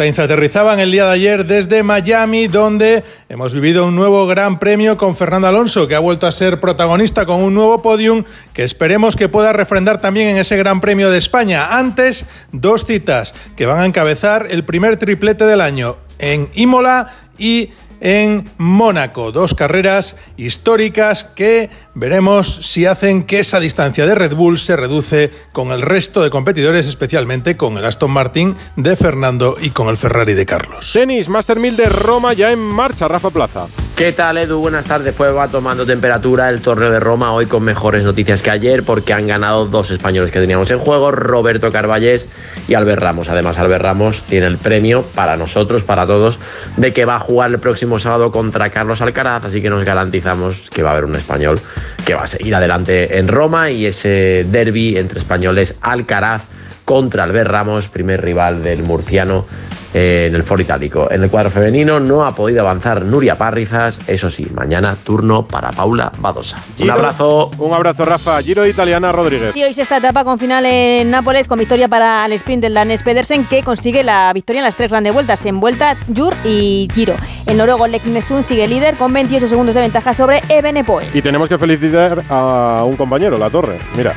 El 0.78 0.90
día 0.90 1.06
de 1.06 1.12
ayer 1.12 1.46
desde 1.46 1.82
Miami, 1.82 2.48
donde 2.48 3.04
hemos 3.28 3.54
vivido 3.54 3.86
un 3.86 3.96
nuevo 3.96 4.26
gran 4.26 4.58
premio 4.58 4.96
con 4.96 5.16
Fernando 5.16 5.48
Alonso, 5.48 5.88
que 5.88 5.94
ha 5.94 6.00
vuelto 6.00 6.26
a 6.26 6.32
ser 6.32 6.60
protagonista 6.60 7.26
con 7.26 7.42
un 7.42 7.54
nuevo 7.54 7.82
podium 7.82 8.24
que 8.52 8.64
esperemos 8.64 9.16
que 9.16 9.28
pueda 9.28 9.52
refrendar 9.52 10.00
también 10.00 10.28
en 10.28 10.38
ese 10.38 10.56
Gran 10.56 10.80
Premio 10.80 11.10
de 11.10 11.18
España. 11.18 11.78
Antes, 11.78 12.26
dos 12.52 12.84
citas 12.84 13.34
que 13.56 13.66
van 13.66 13.80
a 13.80 13.86
encabezar 13.86 14.46
el 14.50 14.64
primer 14.64 14.96
triplete 14.96 15.44
del 15.44 15.60
año 15.60 15.96
en 16.18 16.48
Imola 16.54 17.12
y 17.38 17.70
en 18.00 18.48
Mónaco. 18.58 19.32
Dos 19.32 19.54
carreras 19.54 20.16
históricas 20.36 21.24
que 21.24 21.70
veremos 21.96 22.56
si 22.56 22.84
hacen 22.84 23.24
que 23.24 23.40
esa 23.40 23.58
distancia 23.58 24.06
de 24.06 24.14
Red 24.14 24.34
Bull 24.34 24.58
se 24.58 24.76
reduce 24.76 25.30
con 25.52 25.72
el 25.72 25.80
resto 25.80 26.22
de 26.22 26.28
competidores, 26.28 26.86
especialmente 26.86 27.56
con 27.56 27.78
el 27.78 27.86
Aston 27.86 28.10
Martin 28.10 28.54
de 28.76 28.96
Fernando 28.96 29.56
y 29.58 29.70
con 29.70 29.88
el 29.88 29.96
Ferrari 29.96 30.34
de 30.34 30.44
Carlos. 30.44 30.92
Tenis, 30.92 31.30
Master 31.30 31.58
1000 31.58 31.76
de 31.76 31.88
Roma 31.88 32.34
ya 32.34 32.52
en 32.52 32.58
marcha, 32.58 33.08
Rafa 33.08 33.30
Plaza. 33.30 33.66
¿Qué 33.96 34.12
tal, 34.12 34.36
Edu? 34.36 34.58
Buenas 34.58 34.84
tardes. 34.84 35.14
Pues 35.16 35.34
va 35.34 35.48
tomando 35.48 35.86
temperatura 35.86 36.50
el 36.50 36.60
torneo 36.60 36.90
de 36.90 37.00
Roma 37.00 37.32
hoy 37.32 37.46
con 37.46 37.64
mejores 37.64 38.04
noticias 38.04 38.42
que 38.42 38.50
ayer 38.50 38.82
porque 38.82 39.14
han 39.14 39.26
ganado 39.26 39.64
dos 39.64 39.90
españoles 39.90 40.30
que 40.30 40.38
teníamos 40.38 40.70
en 40.70 40.78
juego, 40.78 41.12
Roberto 41.12 41.72
Carballés 41.72 42.28
y 42.68 42.74
Albert 42.74 43.00
Ramos. 43.00 43.30
Además, 43.30 43.58
Albert 43.58 43.82
Ramos 43.82 44.20
tiene 44.20 44.48
el 44.48 44.58
premio 44.58 45.02
para 45.14 45.38
nosotros, 45.38 45.82
para 45.82 46.06
todos, 46.06 46.38
de 46.76 46.92
que 46.92 47.06
va 47.06 47.16
a 47.16 47.20
jugar 47.20 47.50
el 47.50 47.58
próximo 47.58 47.98
sábado 47.98 48.30
contra 48.30 48.68
Carlos 48.68 49.00
Alcaraz, 49.00 49.46
así 49.46 49.62
que 49.62 49.70
nos 49.70 49.82
garantizamos 49.82 50.68
que 50.68 50.82
va 50.82 50.90
a 50.90 50.92
haber 50.92 51.06
un 51.06 51.16
español 51.16 51.58
que 52.04 52.14
va 52.14 52.22
a 52.22 52.26
seguir 52.26 52.54
adelante 52.54 53.18
en 53.18 53.28
Roma 53.28 53.70
y 53.70 53.86
ese 53.86 54.46
derby 54.50 54.96
entre 54.96 55.18
españoles 55.18 55.76
Alcaraz 55.80 56.42
contra 56.86 57.24
Albert 57.24 57.50
Ramos, 57.50 57.90
primer 57.90 58.22
rival 58.22 58.62
del 58.62 58.82
murciano 58.82 59.44
en 59.92 60.34
el 60.34 60.42
foro 60.42 60.62
itálico. 60.62 61.10
En 61.10 61.22
el 61.22 61.30
cuadro 61.30 61.50
femenino 61.50 62.00
no 62.00 62.24
ha 62.26 62.34
podido 62.34 62.60
avanzar 62.60 63.02
Nuria 63.02 63.36
Parrizas, 63.36 63.98
eso 64.06 64.30
sí, 64.30 64.46
mañana 64.52 64.94
turno 64.94 65.46
para 65.48 65.70
Paula 65.72 66.12
Badosa. 66.18 66.58
un 66.80 66.90
abrazo. 66.90 67.50
Un 67.58 67.72
abrazo, 67.72 68.04
Rafa. 68.04 68.42
Giro 68.42 68.62
de 68.62 68.70
Italiana 68.70 69.10
Rodríguez. 69.10 69.56
Y 69.56 69.62
hoy 69.64 69.74
esta 69.76 69.96
etapa 69.96 70.24
con 70.24 70.38
final 70.38 70.66
en 70.66 71.10
Nápoles, 71.10 71.48
con 71.48 71.58
victoria 71.58 71.88
para 71.88 72.26
el 72.26 72.32
sprint 72.32 72.62
del 72.62 72.74
danés 72.74 73.02
Pedersen, 73.02 73.46
que 73.46 73.62
consigue 73.62 74.04
la 74.04 74.32
victoria 74.32 74.60
en 74.60 74.66
las 74.66 74.76
tres 74.76 74.90
grandes 74.90 75.12
vueltas, 75.12 75.44
en 75.46 75.60
Vuelta, 75.60 75.96
Jur 76.14 76.34
y 76.44 76.88
Giro. 76.92 77.14
El 77.46 77.56
noruego 77.56 77.86
Leknesund 77.86 78.44
sigue 78.44 78.66
líder 78.68 78.96
con 78.96 79.12
28 79.12 79.48
segundos 79.48 79.74
de 79.74 79.80
ventaja 79.80 80.12
sobre 80.14 80.42
Ebenepoel. 80.48 81.08
Y 81.14 81.22
tenemos 81.22 81.48
que 81.48 81.58
felicitar 81.58 82.22
a 82.28 82.82
un 82.84 82.96
compañero, 82.96 83.38
La 83.38 83.50
Torre. 83.50 83.78
Mira. 83.96 84.12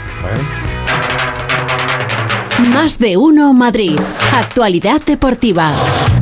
Más 2.74 3.00
de 3.00 3.18
uno 3.18 3.54
Madrid. 3.54 4.00
Actualidad 4.34 5.02
deportiva. 5.02 6.19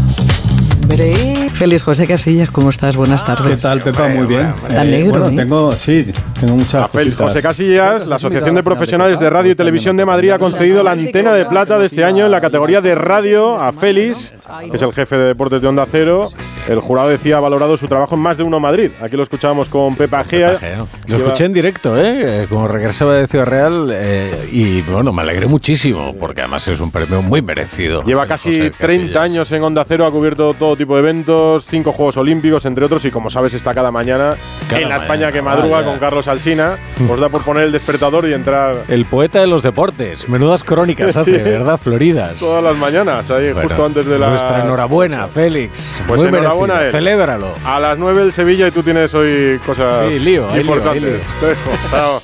Feliz 0.87 1.83
José 1.83 2.07
Casillas, 2.07 2.49
¿cómo 2.49 2.69
estás? 2.69 2.95
Buenas 2.95 3.25
tardes. 3.25 3.55
¿Qué 3.55 3.61
tal, 3.61 3.81
Pepa? 3.81 4.07
Muy 4.07 4.25
bien. 4.25 4.53
Tan 4.67 4.89
negro, 4.89 5.19
bueno, 5.19 5.27
¿eh? 5.29 5.35
tengo, 5.35 5.71
sí, 5.73 6.13
tengo 6.39 6.55
muchas 6.55 6.89
Feliz. 6.89 7.15
José 7.15 7.41
Casillas, 7.41 8.05
la 8.05 8.15
Asociación 8.15 8.55
de 8.55 8.63
Profesionales 8.63 9.19
de 9.19 9.29
Radio 9.29 9.51
y 9.51 9.55
Televisión 9.55 9.97
de 9.97 10.05
Madrid 10.05 10.29
ha 10.31 10.39
concedido 10.39 10.83
la 10.83 10.91
antena 10.91 11.33
de 11.33 11.45
plata 11.45 11.77
de 11.77 11.87
este 11.87 12.05
año 12.05 12.25
en 12.25 12.31
la 12.31 12.39
categoría 12.39 12.79
de 12.79 12.95
radio 12.95 13.55
a 13.57 13.73
Félix, 13.73 14.33
que 14.69 14.75
es 14.75 14.81
el 14.81 14.93
jefe 14.93 15.17
de 15.17 15.25
deportes 15.25 15.61
de 15.61 15.67
Onda 15.67 15.85
Cero. 15.91 16.29
El 16.69 16.79
jurado 16.79 17.09
decía 17.09 17.37
ha 17.37 17.41
valorado 17.41 17.75
su 17.75 17.87
trabajo 17.87 18.15
en 18.15 18.21
más 18.21 18.37
de 18.37 18.43
uno 18.43 18.59
Madrid. 18.59 18.91
Aquí 19.01 19.17
lo 19.17 19.23
escuchábamos 19.23 19.67
con 19.67 19.95
Pepa 19.95 20.23
Gea. 20.23 20.57
Lo 21.07 21.15
escuché 21.17 21.45
en 21.45 21.53
directo, 21.53 21.97
¿eh? 21.97 22.43
Eh, 22.43 22.45
Como 22.47 22.67
regresaba 22.67 23.15
de 23.15 23.27
Ciudad 23.27 23.45
Real 23.45 23.89
eh, 23.91 24.31
y 24.51 24.81
bueno, 24.83 25.11
me 25.11 25.21
alegré 25.23 25.47
muchísimo 25.47 26.15
porque 26.17 26.41
además 26.41 26.67
es 26.67 26.79
un 26.79 26.91
premio 26.91 27.21
muy 27.21 27.41
merecido. 27.41 28.03
Lleva 28.03 28.25
casi 28.25 28.51
José 28.51 28.69
30 28.69 29.21
años 29.21 29.51
en 29.51 29.63
Onda 29.63 29.83
Cero, 29.85 30.05
ha 30.05 30.11
cubierto 30.11 30.53
todo 30.53 30.76
tipo 30.77 30.95
de 30.95 30.99
eventos, 31.01 31.65
cinco 31.69 31.91
Juegos 31.91 32.17
Olímpicos, 32.17 32.65
entre 32.65 32.85
otros, 32.85 33.03
y 33.05 33.11
como 33.11 33.29
sabes 33.29 33.53
está 33.53 33.73
cada 33.73 33.91
mañana 33.91 34.35
Cada 34.69 34.81
en 34.81 34.89
la 34.89 34.95
mañana. 34.95 35.03
España 35.03 35.31
que 35.31 35.41
madruga 35.41 35.83
con 35.83 35.97
Carlos 35.99 36.27
Alsina. 36.27 36.77
Os 37.09 37.19
da 37.19 37.29
por 37.29 37.43
poner 37.43 37.63
el 37.63 37.71
despertador 37.71 38.27
y 38.27 38.33
entrar 38.33 38.75
El 38.87 39.05
poeta 39.05 39.39
de 39.39 39.47
los 39.47 39.63
deportes. 39.63 40.29
Menudas 40.29 40.63
crónicas 40.63 41.13
Sí. 41.13 41.19
hace, 41.19 41.43
¿verdad? 41.43 41.79
Floridas. 41.81 42.37
todas 42.39 42.63
las 42.63 42.75
mañanas, 42.77 43.29
ahí 43.31 43.51
Bueno, 43.51 43.67
justo 43.67 43.85
antes 43.85 44.05
de 44.05 44.19
la... 44.19 44.29
Nuestra 44.29 44.61
enhorabuena, 44.63 45.27
Félix. 45.27 46.01
Pues 46.07 46.21
Muy 46.21 46.29
enhorabuena 46.29 46.77
a 46.77 46.85
él. 46.85 46.91
Celébralo. 46.91 47.53
A 47.65 47.79
las 47.79 47.97
9 47.97 48.21
el 48.23 48.31
Sevilla 48.31 48.67
y 48.67 48.71
tú 48.71 48.83
tienes 48.83 49.13
hoy 49.15 49.59
cosas 49.65 50.05
Sí, 50.11 50.19
lío, 50.19 50.19
hay 50.19 50.19
lío, 50.19 50.47
hay 50.53 50.61
importantes. 50.61 51.01
lío. 51.41 51.49
Chao. 51.89 52.21